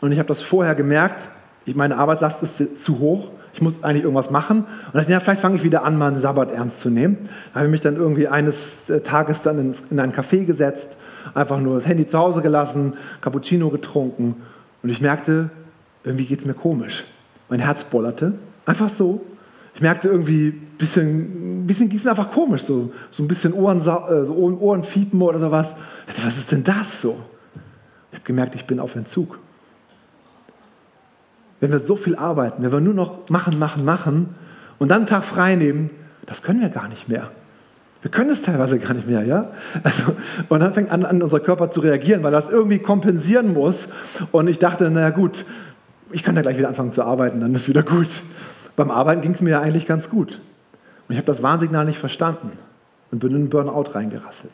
und 0.00 0.12
ich 0.12 0.18
habe 0.20 0.28
das 0.28 0.40
vorher 0.40 0.76
gemerkt, 0.76 1.28
meine 1.74 1.96
Arbeitslast 1.96 2.42
ist 2.42 2.78
zu 2.78 2.98
hoch. 2.98 3.30
Ich 3.54 3.62
muss 3.62 3.82
eigentlich 3.82 4.04
irgendwas 4.04 4.30
machen. 4.30 4.66
Und 4.86 4.94
dachte, 4.94 5.10
ja, 5.10 5.20
vielleicht 5.20 5.40
fange 5.40 5.56
ich 5.56 5.64
wieder 5.64 5.84
an, 5.84 5.96
mal 5.96 6.08
einen 6.08 6.16
Sabbat 6.16 6.52
ernst 6.52 6.80
zu 6.80 6.90
nehmen. 6.90 7.18
Da 7.52 7.60
habe 7.60 7.66
ich 7.66 7.70
mich 7.72 7.80
dann 7.80 7.96
irgendwie 7.96 8.28
eines 8.28 8.88
äh, 8.90 9.00
Tages 9.00 9.42
dann 9.42 9.58
in, 9.58 9.72
in 9.90 10.00
ein 10.00 10.12
Café 10.12 10.44
gesetzt, 10.44 10.96
einfach 11.34 11.60
nur 11.60 11.74
das 11.74 11.86
Handy 11.86 12.06
zu 12.06 12.18
Hause 12.18 12.42
gelassen, 12.42 12.94
Cappuccino 13.20 13.70
getrunken 13.70 14.36
und 14.82 14.90
ich 14.90 15.00
merkte, 15.00 15.50
irgendwie 16.04 16.24
geht 16.24 16.40
es 16.40 16.44
mir 16.44 16.54
komisch. 16.54 17.04
Mein 17.48 17.60
Herz 17.60 17.84
bollerte, 17.84 18.34
einfach 18.66 18.88
so. 18.88 19.24
Ich 19.74 19.80
merkte 19.80 20.08
irgendwie, 20.08 20.48
ein 20.48 20.76
bisschen, 20.76 21.66
bisschen 21.66 21.88
ging 21.88 21.98
es 21.98 22.04
mir 22.04 22.10
einfach 22.10 22.30
komisch, 22.30 22.62
so, 22.62 22.92
so 23.10 23.22
ein 23.22 23.28
bisschen 23.28 23.52
Ohren, 23.52 23.78
äh, 23.78 23.80
so 23.80 24.34
Ohrenfiepen 24.34 25.20
oder 25.20 25.38
sowas. 25.38 25.76
Was 26.24 26.36
ist 26.36 26.52
denn 26.52 26.64
das 26.64 27.00
so? 27.00 27.18
Ich 28.10 28.18
habe 28.18 28.24
gemerkt, 28.24 28.54
ich 28.54 28.66
bin 28.66 28.80
auf 28.80 28.96
Entzug. 28.96 29.38
Wenn 31.60 31.72
wir 31.72 31.78
so 31.78 31.96
viel 31.96 32.16
arbeiten, 32.16 32.62
wenn 32.62 32.72
wir 32.72 32.80
nur 32.80 32.94
noch 32.94 33.28
machen, 33.28 33.58
machen, 33.58 33.84
machen 33.84 34.34
und 34.78 34.90
dann 34.90 34.98
einen 34.98 35.06
Tag 35.06 35.24
frei 35.24 35.56
nehmen, 35.56 35.90
das 36.26 36.42
können 36.42 36.60
wir 36.60 36.68
gar 36.68 36.88
nicht 36.88 37.08
mehr. 37.08 37.30
Wir 38.00 38.10
können 38.10 38.30
es 38.30 38.42
teilweise 38.42 38.78
gar 38.78 38.94
nicht 38.94 39.08
mehr, 39.08 39.24
ja? 39.24 39.50
Also, 39.82 40.14
und 40.48 40.60
dann 40.60 40.72
fängt 40.72 40.90
an, 40.90 41.04
an 41.04 41.20
unser 41.20 41.40
Körper 41.40 41.70
zu 41.70 41.80
reagieren, 41.80 42.22
weil 42.22 42.30
das 42.30 42.48
irgendwie 42.48 42.78
kompensieren 42.78 43.52
muss. 43.52 43.88
Und 44.30 44.46
ich 44.46 44.60
dachte, 44.60 44.88
naja 44.90 45.10
gut, 45.10 45.44
ich 46.12 46.22
kann 46.22 46.36
ja 46.36 46.42
gleich 46.42 46.58
wieder 46.58 46.68
anfangen 46.68 46.92
zu 46.92 47.02
arbeiten, 47.02 47.40
dann 47.40 47.54
ist 47.54 47.68
wieder 47.68 47.82
gut. 47.82 48.22
Beim 48.76 48.90
Arbeiten 48.92 49.20
ging 49.20 49.32
es 49.32 49.42
mir 49.42 49.50
ja 49.50 49.60
eigentlich 49.60 49.86
ganz 49.86 50.08
gut. 50.08 50.40
Und 51.08 51.12
ich 51.12 51.16
habe 51.16 51.26
das 51.26 51.42
Warnsignal 51.42 51.84
nicht 51.86 51.98
verstanden 51.98 52.52
und 53.10 53.18
bin 53.18 53.30
in 53.30 53.36
einen 53.36 53.48
Burnout 53.48 53.94
reingerasselt. 53.94 54.52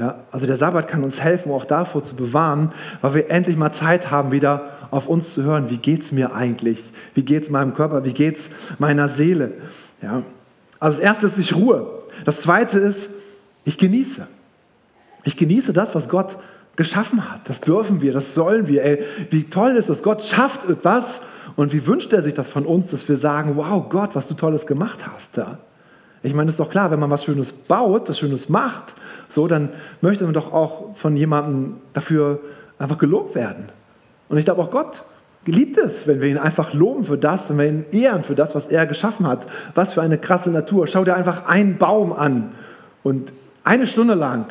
Ja, 0.00 0.14
also 0.32 0.46
der 0.46 0.56
Sabbat 0.56 0.88
kann 0.88 1.04
uns 1.04 1.20
helfen, 1.20 1.52
auch 1.52 1.66
davor 1.66 2.02
zu 2.02 2.16
bewahren, 2.16 2.72
weil 3.02 3.12
wir 3.12 3.30
endlich 3.30 3.58
mal 3.58 3.70
Zeit 3.70 4.10
haben, 4.10 4.32
wieder 4.32 4.70
auf 4.90 5.08
uns 5.08 5.34
zu 5.34 5.42
hören, 5.42 5.68
wie 5.68 5.76
geht 5.76 6.00
es 6.00 6.10
mir 6.10 6.34
eigentlich? 6.34 6.90
Wie 7.12 7.22
geht 7.22 7.42
es 7.42 7.50
meinem 7.50 7.74
Körper? 7.74 8.02
Wie 8.02 8.14
geht 8.14 8.38
es 8.38 8.50
meiner 8.78 9.08
Seele? 9.08 9.52
Ja. 10.00 10.22
Also 10.78 10.96
das 10.96 11.04
Erste 11.04 11.26
ist, 11.26 11.36
ich 11.36 11.54
ruhe. 11.54 11.86
Das 12.24 12.40
Zweite 12.40 12.78
ist, 12.78 13.10
ich 13.66 13.76
genieße. 13.76 14.26
Ich 15.24 15.36
genieße 15.36 15.74
das, 15.74 15.94
was 15.94 16.08
Gott 16.08 16.38
geschaffen 16.76 17.30
hat. 17.30 17.46
Das 17.50 17.60
dürfen 17.60 18.00
wir, 18.00 18.14
das 18.14 18.32
sollen 18.32 18.68
wir. 18.68 18.82
Ey, 18.82 19.04
wie 19.28 19.50
toll 19.50 19.76
ist 19.76 19.90
das? 19.90 20.02
Gott 20.02 20.22
schafft 20.22 20.66
etwas 20.66 21.20
und 21.56 21.74
wie 21.74 21.86
wünscht 21.86 22.10
er 22.14 22.22
sich 22.22 22.32
das 22.32 22.48
von 22.48 22.64
uns, 22.64 22.90
dass 22.90 23.06
wir 23.06 23.16
sagen, 23.16 23.54
wow 23.56 23.86
Gott, 23.86 24.14
was 24.14 24.28
du 24.28 24.32
Tolles 24.32 24.66
gemacht 24.66 25.00
hast. 25.06 25.36
Ja. 25.36 25.58
Ich 26.22 26.34
meine, 26.34 26.48
es 26.48 26.54
ist 26.54 26.60
doch 26.60 26.70
klar, 26.70 26.90
wenn 26.90 27.00
man 27.00 27.10
was 27.10 27.24
Schönes 27.24 27.52
baut, 27.52 28.08
was 28.08 28.18
Schönes 28.18 28.48
macht, 28.48 28.94
so, 29.28 29.46
dann 29.46 29.70
möchte 30.00 30.24
man 30.24 30.34
doch 30.34 30.52
auch 30.52 30.94
von 30.96 31.16
jemandem 31.16 31.76
dafür 31.92 32.40
einfach 32.78 32.98
gelobt 32.98 33.34
werden. 33.34 33.70
Und 34.28 34.36
ich 34.36 34.44
glaube 34.44 34.60
auch 34.60 34.70
Gott 34.70 35.02
liebt 35.46 35.78
es, 35.78 36.06
wenn 36.06 36.20
wir 36.20 36.28
ihn 36.28 36.38
einfach 36.38 36.74
loben 36.74 37.04
für 37.04 37.16
das, 37.16 37.48
wenn 37.50 37.58
wir 37.58 37.66
ihn 37.66 37.84
ehren 37.92 38.22
für 38.22 38.34
das, 38.34 38.54
was 38.54 38.68
er 38.68 38.86
geschaffen 38.86 39.26
hat. 39.26 39.46
Was 39.74 39.94
für 39.94 40.02
eine 40.02 40.18
krasse 40.18 40.50
Natur. 40.50 40.86
Schau 40.86 41.04
dir 41.04 41.16
einfach 41.16 41.46
einen 41.46 41.78
Baum 41.78 42.12
an 42.12 42.52
und 43.02 43.32
eine 43.64 43.86
Stunde 43.86 44.14
lang 44.14 44.46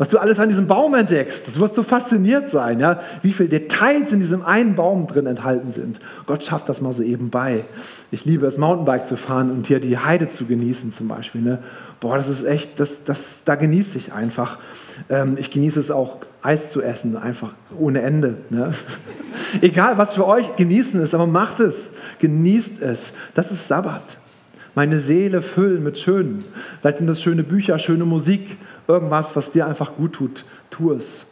was 0.00 0.08
du 0.08 0.16
alles 0.16 0.38
an 0.38 0.48
diesem 0.48 0.66
Baum 0.66 0.94
entdeckst, 0.94 1.46
das 1.46 1.60
wirst 1.60 1.76
du 1.76 1.82
fasziniert 1.82 2.48
sein, 2.48 2.80
ja? 2.80 3.02
wie 3.20 3.34
viele 3.34 3.50
Details 3.50 4.10
in 4.12 4.20
diesem 4.20 4.42
einen 4.42 4.74
Baum 4.74 5.06
drin 5.06 5.26
enthalten 5.26 5.68
sind. 5.68 6.00
Gott 6.24 6.42
schafft 6.42 6.70
das 6.70 6.80
mal 6.80 6.94
so 6.94 7.02
eben 7.02 7.28
bei. 7.28 7.66
Ich 8.10 8.24
liebe 8.24 8.46
es, 8.46 8.56
Mountainbike 8.56 9.06
zu 9.06 9.18
fahren 9.18 9.50
und 9.50 9.66
hier 9.66 9.78
die 9.78 9.98
Heide 9.98 10.30
zu 10.30 10.46
genießen 10.46 10.90
zum 10.90 11.08
Beispiel. 11.08 11.42
Ne? 11.42 11.58
Boah, 12.00 12.16
das 12.16 12.30
ist 12.30 12.44
echt, 12.44 12.80
das, 12.80 13.04
das, 13.04 13.42
da 13.44 13.56
genieße 13.56 13.98
ich 13.98 14.14
einfach. 14.14 14.56
Ähm, 15.10 15.36
ich 15.38 15.50
genieße 15.50 15.78
es 15.78 15.90
auch, 15.90 16.16
Eis 16.40 16.70
zu 16.70 16.80
essen, 16.80 17.18
einfach 17.18 17.52
ohne 17.78 18.00
Ende. 18.00 18.38
Ne? 18.48 18.72
Egal, 19.60 19.98
was 19.98 20.14
für 20.14 20.26
euch 20.26 20.56
genießen 20.56 20.98
ist, 21.02 21.14
aber 21.14 21.26
macht 21.26 21.60
es, 21.60 21.90
genießt 22.20 22.80
es. 22.80 23.12
Das 23.34 23.50
ist 23.50 23.68
Sabbat 23.68 24.16
meine 24.80 24.96
Seele 24.96 25.42
füllen 25.42 25.82
mit 25.82 25.98
Schönen. 25.98 26.42
Vielleicht 26.80 26.96
sind 26.96 27.06
das 27.06 27.20
schöne 27.20 27.42
Bücher, 27.42 27.78
schöne 27.78 28.06
Musik, 28.06 28.56
irgendwas, 28.88 29.36
was 29.36 29.50
dir 29.50 29.66
einfach 29.66 29.94
gut 29.94 30.14
tut. 30.14 30.46
Tu 30.70 30.92
es. 30.92 31.26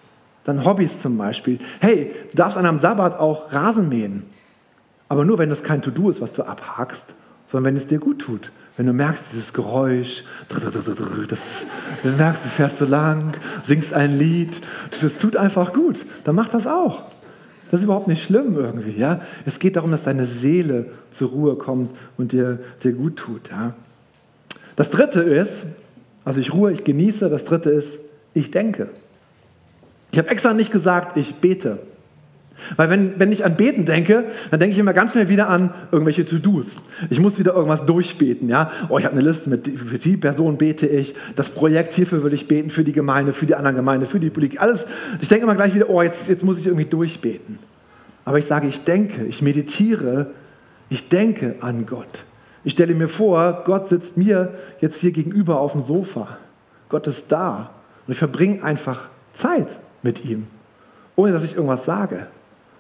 Dann 0.45 0.67
Hobbys 0.67 1.01
zum 1.01 1.17
Beispiel. 1.17 1.59
Hey, 1.81 2.15
du 2.31 2.37
darfst 2.37 2.59
an 2.59 2.67
einem 2.67 2.79
Sabbat 2.79 3.19
auch 3.19 3.51
Rasen 3.51 3.89
mähen. 3.89 4.25
Aber 5.09 5.25
nur, 5.25 5.39
wenn 5.39 5.49
das 5.49 5.63
kein 5.63 5.81
To-Do 5.81 6.11
ist, 6.11 6.21
was 6.21 6.35
du 6.35 6.43
abhakst, 6.43 7.15
sondern 7.47 7.71
wenn 7.71 7.77
es 7.77 7.87
dir 7.87 7.99
gut 7.99 8.19
tut. 8.19 8.53
Wenn 8.77 8.85
du 8.85 8.93
merkst, 8.93 9.33
dieses 9.33 9.55
Geräusch, 9.55 10.25
dann 10.51 12.17
merkst 12.19 12.45
du, 12.45 12.49
fährst 12.51 12.83
du 12.83 12.85
lang, 12.85 13.33
singst 13.65 13.95
ein 13.95 14.19
Lied, 14.19 14.61
das 15.01 15.17
tut 15.17 15.39
einfach 15.39 15.73
gut, 15.73 16.05
dann 16.25 16.35
mach 16.35 16.49
das 16.49 16.67
auch. 16.67 17.05
Das 17.71 17.81
ist 17.81 17.85
überhaupt 17.85 18.09
nicht 18.09 18.23
schlimm 18.23 18.57
irgendwie. 18.57 18.99
Ja? 18.99 19.21
Es 19.45 19.59
geht 19.59 19.77
darum, 19.77 19.91
dass 19.91 20.05
deine 20.05 20.25
Seele 20.25 20.87
zur 21.11 21.31
Ruhe 21.31 21.57
kommt 21.57 21.95
und 22.17 22.33
dir, 22.33 22.59
dir 22.83 22.93
gut 22.93 23.17
tut. 23.17 23.51
Ja? 23.51 23.75
Das 24.77 24.91
dritte 24.91 25.21
ist, 25.21 25.67
also 26.25 26.41
ich 26.41 26.53
ruhe, 26.53 26.73
ich 26.73 26.85
genieße. 26.85 27.29
Das 27.29 27.45
dritte 27.45 27.71
ist, 27.71 27.99
ich 28.35 28.51
denke. 28.51 28.89
Ich 30.11 30.19
habe 30.19 30.29
extra 30.29 30.55
nicht 30.55 30.71
gesagt, 30.71 31.17
ich 31.17 31.35
bete. 31.37 31.79
Weil 32.77 32.91
wenn, 32.91 33.19
wenn 33.19 33.33
ich 33.33 33.45
an 33.45 33.57
Beten 33.57 33.85
denke, 33.85 34.25
dann 34.51 34.61
denke 34.61 34.73
ich 34.73 34.79
immer 34.79 34.93
ganz 34.93 35.13
schnell 35.13 35.29
wieder 35.29 35.49
an 35.49 35.73
irgendwelche 35.93 36.25
To-Dos. 36.25 36.83
Ich 37.11 37.21
muss 37.21 37.39
wieder 37.39 37.55
irgendwas 37.55 37.87
durchbeten. 37.87 38.49
Ja? 38.49 38.71
Oh, 38.89 38.99
ich 38.99 39.05
habe 39.05 39.17
eine 39.17 39.27
Liste, 39.27 39.51
mit, 39.51 39.69
für 39.69 39.99
die 39.99 40.17
Person 40.17 40.59
bete 40.59 40.87
ich, 40.87 41.15
das 41.37 41.51
Projekt 41.51 41.95
hierfür 41.95 42.23
will 42.23 42.33
ich 42.33 42.49
beten, 42.49 42.71
für 42.71 42.85
die 42.85 42.93
Gemeinde, 42.93 43.33
für 43.33 43.47
die 43.47 43.55
anderen 43.55 43.77
Gemeinde, 43.77 44.07
für 44.07 44.21
die 44.21 44.31
Politik, 44.31 44.61
alles. 44.61 44.87
Ich 45.21 45.29
denke 45.29 45.45
immer 45.45 45.55
gleich 45.55 45.75
wieder, 45.75 45.89
oh, 45.89 46.03
jetzt, 46.03 46.29
jetzt 46.29 46.45
muss 46.45 46.59
ich 46.59 46.67
irgendwie 46.67 46.85
durchbeten. 46.85 47.59
Aber 48.25 48.39
ich 48.39 48.47
sage, 48.47 48.67
ich 48.67 48.85
denke, 48.85 49.25
ich 49.25 49.41
meditiere, 49.41 50.33
ich 50.91 51.09
denke 51.09 51.57
an 51.61 51.87
Gott. 51.87 52.25
Ich 52.65 52.73
stelle 52.73 52.95
mir 52.95 53.09
vor, 53.09 53.63
Gott 53.65 53.89
sitzt 53.89 54.17
mir 54.17 54.55
jetzt 54.81 55.01
hier 55.01 55.13
gegenüber 55.13 55.61
auf 55.61 55.73
dem 55.73 55.81
Sofa. 55.81 56.39
Gott 56.89 57.07
ist 57.07 57.31
da. 57.33 57.71
Und 58.07 58.13
ich 58.13 58.19
verbringe 58.19 58.63
einfach 58.63 59.09
Zeit 59.33 59.79
mit 60.03 60.25
ihm, 60.25 60.47
ohne 61.17 61.33
dass 61.33 61.45
ich 61.45 61.55
irgendwas 61.55 61.85
sage 61.85 62.27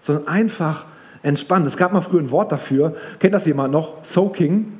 sondern 0.00 0.28
einfach 0.28 0.86
entspannen. 1.22 1.66
Es 1.66 1.76
gab 1.76 1.92
mal 1.92 2.00
früher 2.00 2.20
ein 2.20 2.30
Wort 2.30 2.52
dafür. 2.52 2.94
Kennt 3.18 3.34
das 3.34 3.46
jemand 3.46 3.72
noch? 3.72 4.04
Soaking. 4.04 4.78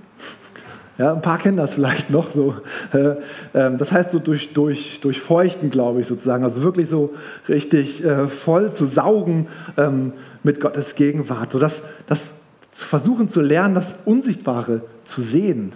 Ja, 0.98 1.12
ein 1.12 1.22
paar 1.22 1.38
kennen 1.38 1.56
das 1.56 1.74
vielleicht 1.74 2.10
noch 2.10 2.32
so. 2.32 2.56
Äh, 2.92 3.14
ähm, 3.54 3.78
das 3.78 3.92
heißt 3.92 4.10
so 4.10 4.18
durch, 4.18 4.52
durch, 4.52 4.98
durch 5.00 5.20
Feuchten, 5.20 5.70
glaube 5.70 6.00
ich, 6.00 6.08
sozusagen. 6.08 6.42
Also 6.42 6.62
wirklich 6.62 6.88
so 6.88 7.14
richtig 7.48 8.04
äh, 8.04 8.26
voll 8.26 8.72
zu 8.72 8.84
saugen 8.84 9.46
ähm, 9.76 10.12
mit 10.42 10.60
Gottes 10.60 10.96
Gegenwart. 10.96 11.52
So 11.52 11.60
das, 11.60 11.84
das 12.08 12.40
zu 12.72 12.84
versuchen 12.84 13.28
zu 13.28 13.40
lernen, 13.40 13.76
das 13.76 14.00
Unsichtbare 14.06 14.82
zu 15.04 15.20
sehen. 15.20 15.72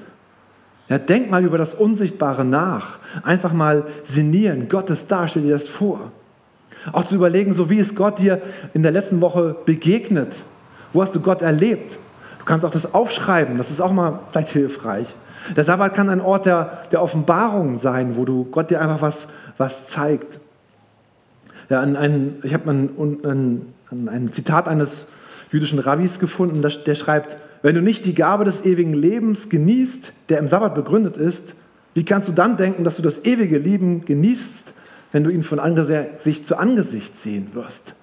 Ja, 0.89 0.99
denk 0.99 1.31
mal 1.31 1.45
über 1.45 1.57
das 1.57 1.73
Unsichtbare 1.73 2.45
nach. 2.45 2.99
Einfach 3.23 3.53
mal 3.53 3.85
sinnieren. 4.03 4.69
Gott 4.69 4.91
ist 4.91 5.11
da, 5.11 5.29
stell 5.29 5.43
dir 5.43 5.53
das 5.53 5.69
vor. 5.69 6.11
Auch 6.93 7.05
zu 7.05 7.15
überlegen, 7.15 7.55
so 7.55 7.71
wie 7.71 7.79
ist 7.79 7.95
Gott 7.95 8.19
dir 8.19 8.41
in 8.75 8.83
der 8.83 8.93
letzten 8.93 9.21
Woche 9.21 9.57
begegnet? 9.65 10.43
Wo 10.93 11.03
hast 11.03 11.15
du 11.15 11.21
Gott 11.21 11.43
erlebt? 11.43 11.99
Du 12.39 12.45
kannst 12.45 12.65
auch 12.65 12.71
das 12.71 12.95
aufschreiben, 12.95 13.57
das 13.57 13.71
ist 13.71 13.81
auch 13.81 13.93
mal 13.93 14.21
vielleicht 14.31 14.49
hilfreich. 14.49 15.15
Der 15.57 15.65
Sabbat 15.65 15.95
kann 15.95 16.09
ein 16.09 16.21
Ort 16.21 16.47
der, 16.47 16.83
der 16.93 17.03
Offenbarung 17.03 17.79
sein, 17.79 18.17
wo 18.17 18.25
du 18.25 18.45
Gott 18.45 18.71
dir 18.71 18.81
einfach 18.81 19.03
was, 19.03 19.29
was 19.59 19.87
zeigt. 19.87 20.39
Ja, 21.69 21.81
ein, 21.81 21.97
ein, 21.97 22.35
ich 22.43 22.55
habe 22.55 22.71
ein, 22.71 22.91
ein, 23.25 24.09
ein, 24.09 24.33
Zitat 24.33 24.69
eines 24.69 25.07
jüdischen 25.51 25.79
Rabbis 25.79 26.19
gefunden, 26.19 26.63
der 26.63 26.95
schreibt, 26.95 27.37
wenn 27.63 27.75
du 27.75 27.81
nicht 27.81 28.07
die 28.07 28.15
Gabe 28.15 28.45
des 28.45 28.65
ewigen 28.65 28.93
Lebens 28.93 29.49
genießt, 29.49 30.13
der 30.29 30.39
im 30.39 30.49
Sabbat 30.49 30.75
begründet 30.75 31.17
ist, 31.17 31.55
wie 31.95 32.05
kannst 32.05 32.29
du 32.29 32.33
dann 32.33 32.57
denken, 32.57 32.85
dass 32.85 32.97
du 32.97 33.03
das 33.03 33.25
ewige 33.25 33.59
Leben 33.59 34.05
genießt, 34.05 34.75
wenn 35.13 35.25
du 35.25 35.31
ihn 35.31 35.43
von 35.43 35.59
Angesicht 35.59 36.45
zu 36.45 36.57
Angesicht 36.57 37.17
sehen 37.17 37.51
wirst. 37.53 37.95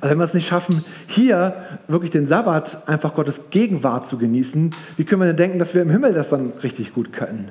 Also 0.00 0.10
wenn 0.10 0.18
wir 0.18 0.24
es 0.24 0.34
nicht 0.34 0.46
schaffen, 0.46 0.84
hier 1.06 1.54
wirklich 1.88 2.10
den 2.10 2.26
Sabbat 2.26 2.88
einfach 2.88 3.14
Gottes 3.14 3.50
Gegenwart 3.50 4.06
zu 4.06 4.18
genießen, 4.18 4.74
wie 4.96 5.04
können 5.04 5.22
wir 5.22 5.26
denn 5.26 5.36
denken, 5.36 5.58
dass 5.58 5.74
wir 5.74 5.82
im 5.82 5.90
Himmel 5.90 6.14
das 6.14 6.28
dann 6.28 6.52
richtig 6.62 6.94
gut 6.94 7.12
können? 7.12 7.50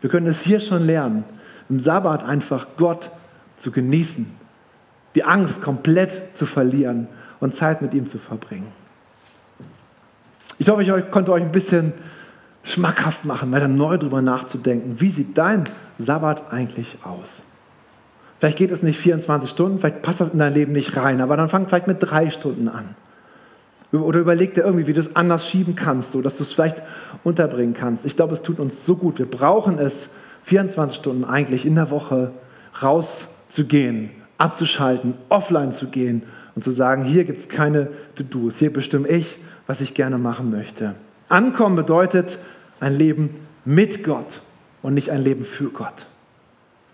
Wir 0.00 0.10
können 0.10 0.26
es 0.26 0.42
hier 0.42 0.60
schon 0.60 0.84
lernen, 0.84 1.24
im 1.68 1.80
Sabbat 1.80 2.24
einfach 2.24 2.66
Gott 2.76 3.10
zu 3.56 3.70
genießen, 3.70 4.26
die 5.14 5.24
Angst 5.24 5.62
komplett 5.62 6.22
zu 6.34 6.46
verlieren 6.46 7.08
und 7.40 7.54
Zeit 7.54 7.82
mit 7.82 7.94
ihm 7.94 8.06
zu 8.06 8.18
verbringen. 8.18 8.68
Ich 10.58 10.68
hoffe, 10.68 10.82
ich 10.82 11.10
konnte 11.10 11.32
euch 11.32 11.42
ein 11.42 11.52
bisschen 11.52 11.92
schmackhaft 12.62 13.24
machen, 13.24 13.50
weiter 13.50 13.68
neu 13.68 13.98
darüber 13.98 14.22
nachzudenken, 14.22 15.00
wie 15.00 15.10
sieht 15.10 15.36
dein 15.36 15.64
Sabbat 15.98 16.52
eigentlich 16.52 16.98
aus? 17.02 17.42
Vielleicht 18.42 18.58
geht 18.58 18.72
es 18.72 18.82
nicht 18.82 18.98
24 18.98 19.48
Stunden, 19.48 19.78
vielleicht 19.78 20.02
passt 20.02 20.20
das 20.20 20.30
in 20.30 20.40
dein 20.40 20.52
Leben 20.52 20.72
nicht 20.72 20.96
rein, 20.96 21.20
aber 21.20 21.36
dann 21.36 21.48
fang 21.48 21.68
vielleicht 21.68 21.86
mit 21.86 21.98
drei 22.00 22.28
Stunden 22.28 22.66
an. 22.66 22.96
Oder 23.92 24.18
überleg 24.18 24.54
dir 24.54 24.62
irgendwie, 24.62 24.88
wie 24.88 24.92
du 24.92 24.98
es 24.98 25.14
anders 25.14 25.48
schieben 25.48 25.76
kannst, 25.76 26.10
so 26.10 26.20
dass 26.22 26.38
du 26.38 26.42
es 26.42 26.50
vielleicht 26.50 26.82
unterbringen 27.22 27.72
kannst. 27.72 28.04
Ich 28.04 28.16
glaube, 28.16 28.32
es 28.32 28.42
tut 28.42 28.58
uns 28.58 28.84
so 28.84 28.96
gut. 28.96 29.20
Wir 29.20 29.30
brauchen 29.30 29.78
es, 29.78 30.10
24 30.42 30.98
Stunden 30.98 31.24
eigentlich 31.24 31.64
in 31.64 31.76
der 31.76 31.90
Woche 31.90 32.32
rauszugehen, 32.82 34.10
abzuschalten, 34.38 35.14
offline 35.28 35.70
zu 35.70 35.86
gehen 35.86 36.24
und 36.56 36.64
zu 36.64 36.72
sagen, 36.72 37.04
hier 37.04 37.22
gibt 37.22 37.38
es 37.38 37.48
keine 37.48 37.90
To-Dos, 38.16 38.58
hier 38.58 38.72
bestimme 38.72 39.06
ich, 39.06 39.38
was 39.68 39.80
ich 39.80 39.94
gerne 39.94 40.18
machen 40.18 40.50
möchte. 40.50 40.96
Ankommen 41.28 41.76
bedeutet 41.76 42.40
ein 42.80 42.98
Leben 42.98 43.36
mit 43.64 44.02
Gott 44.02 44.40
und 44.82 44.94
nicht 44.94 45.10
ein 45.10 45.22
Leben 45.22 45.44
für 45.44 45.70
Gott. 45.70 46.06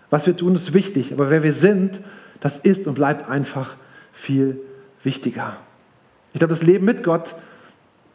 Was 0.09 0.25
wir 0.25 0.35
tun, 0.35 0.55
ist 0.55 0.73
wichtig, 0.73 1.13
aber 1.13 1.29
wer 1.29 1.43
wir 1.43 1.53
sind, 1.53 2.01
das 2.39 2.57
ist 2.59 2.87
und 2.87 2.95
bleibt 2.95 3.29
einfach 3.29 3.75
viel 4.11 4.59
wichtiger. 5.03 5.57
Ich 6.33 6.39
glaube, 6.39 6.53
das 6.53 6.63
Leben 6.63 6.85
mit 6.85 7.03
Gott 7.03 7.35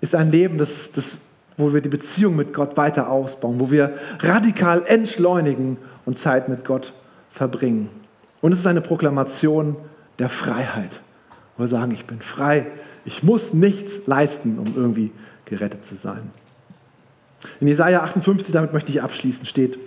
ist 0.01 0.15
ein 0.15 0.31
Leben, 0.31 0.59
das, 0.59 0.93
das, 0.93 1.19
wo 1.57 1.73
wir 1.73 1.81
die 1.81 1.89
Beziehung 1.89 2.37
mit 2.37 2.53
Gott 2.53 2.77
weiter 2.77 3.11
ausbauen, 3.11 3.61
wo 3.61 3.71
wir 3.71 3.95
radikal 4.21 4.85
entschleunigen 4.87 5.77
und 6.05 6.19
Zeit 6.19 6.49
mit 6.49 6.65
Gott 6.65 6.93
verbringen. 7.31 7.89
Und 8.41 8.53
es 8.53 8.59
ist 8.59 8.67
eine 8.67 8.81
Proklamation 8.81 9.77
der 10.19 10.29
Freiheit, 10.29 11.01
wo 11.57 11.63
wir 11.63 11.69
sagen, 11.69 11.93
ich 11.93 12.07
bin 12.07 12.21
frei, 12.21 12.67
ich 13.05 13.23
muss 13.23 13.55
nichts 13.55 14.07
leisten, 14.07 14.59
um 14.59 14.75
irgendwie 14.77 15.13
gerettet 15.45 15.85
zu 15.85 15.97
sein. 15.97 16.31
In 17.61 17.69
Jesaja 17.69 18.03
58, 18.03 18.53
damit 18.53 18.73
möchte 18.73 18.91
ich 18.91 19.03
abschließen, 19.03 19.47
steht: 19.47 19.79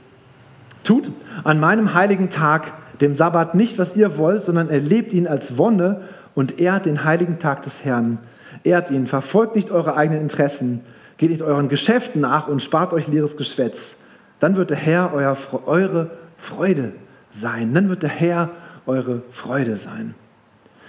Tut 0.84 1.12
an 1.44 1.60
meinem 1.60 1.94
heiligen 1.94 2.30
Tag, 2.30 2.74
dem 3.02 3.16
Sabbat, 3.16 3.56
nicht, 3.56 3.78
was 3.78 3.96
ihr 3.96 4.18
wollt, 4.18 4.42
sondern 4.42 4.70
erlebt 4.70 5.13
ihn 5.13 5.28
als 5.28 5.58
Wonne 5.58 6.02
und 6.36 6.60
ehrt 6.60 6.86
den 6.86 7.04
heiligen 7.04 7.40
Tag 7.40 7.62
des 7.63 7.84
Herrn. 7.86 8.20
Ehrt 8.63 8.92
ihn, 8.92 9.08
verfolgt 9.08 9.56
nicht 9.56 9.72
eure 9.72 9.96
eigenen 9.96 10.22
Interessen, 10.22 10.82
geht 11.18 11.30
nicht 11.30 11.42
euren 11.42 11.70
Geschäften 11.70 12.22
nach 12.22 12.48
und 12.48 12.62
spart 12.62 12.94
euch 12.94 13.08
leeres 13.08 13.38
Geschwätz. 13.38 13.98
Dann 14.40 14.56
wird 14.56 14.70
der 14.70 14.78
Herr 14.78 15.13
euer, 15.13 15.36
eure 15.66 16.12
Freude 16.38 16.94
sein. 17.32 17.74
Dann 17.74 17.90
wird 17.90 18.04
der 18.04 18.10
Herr 18.10 18.50
eure 18.86 19.22
Freude 19.32 19.78
sein. 19.78 20.16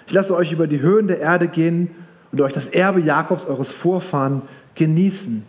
Ich 0.07 0.13
lasse 0.13 0.35
euch 0.35 0.53
über 0.53 0.67
die 0.67 0.81
Höhen 0.81 1.09
der 1.09 1.21
Erde 1.21 1.49
gehen 1.49 1.91
und 2.33 2.41
euch 2.41 2.53
das 2.53 2.69
Erbe 2.69 3.01
Jakobs, 3.01 3.47
eures 3.47 3.73
Vorfahren, 3.73 4.43
genießen. 4.75 5.45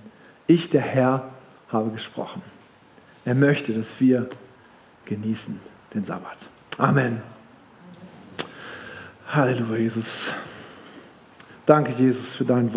Ich, 0.47 0.69
der 0.69 0.81
Herr, 0.81 1.23
habe 1.69 1.91
gesprochen. 1.91 2.41
Er 3.25 3.35
möchte, 3.35 3.73
dass 3.73 3.99
wir 3.99 4.27
genießen 5.05 5.59
den 5.93 6.03
Sabbat. 6.03 6.49
Amen. 6.77 7.21
Halleluja, 9.27 9.77
Jesus. 9.77 10.33
Danke, 11.65 11.91
Jesus, 11.91 12.33
für 12.33 12.45
dein 12.45 12.65
Wort. 12.65 12.67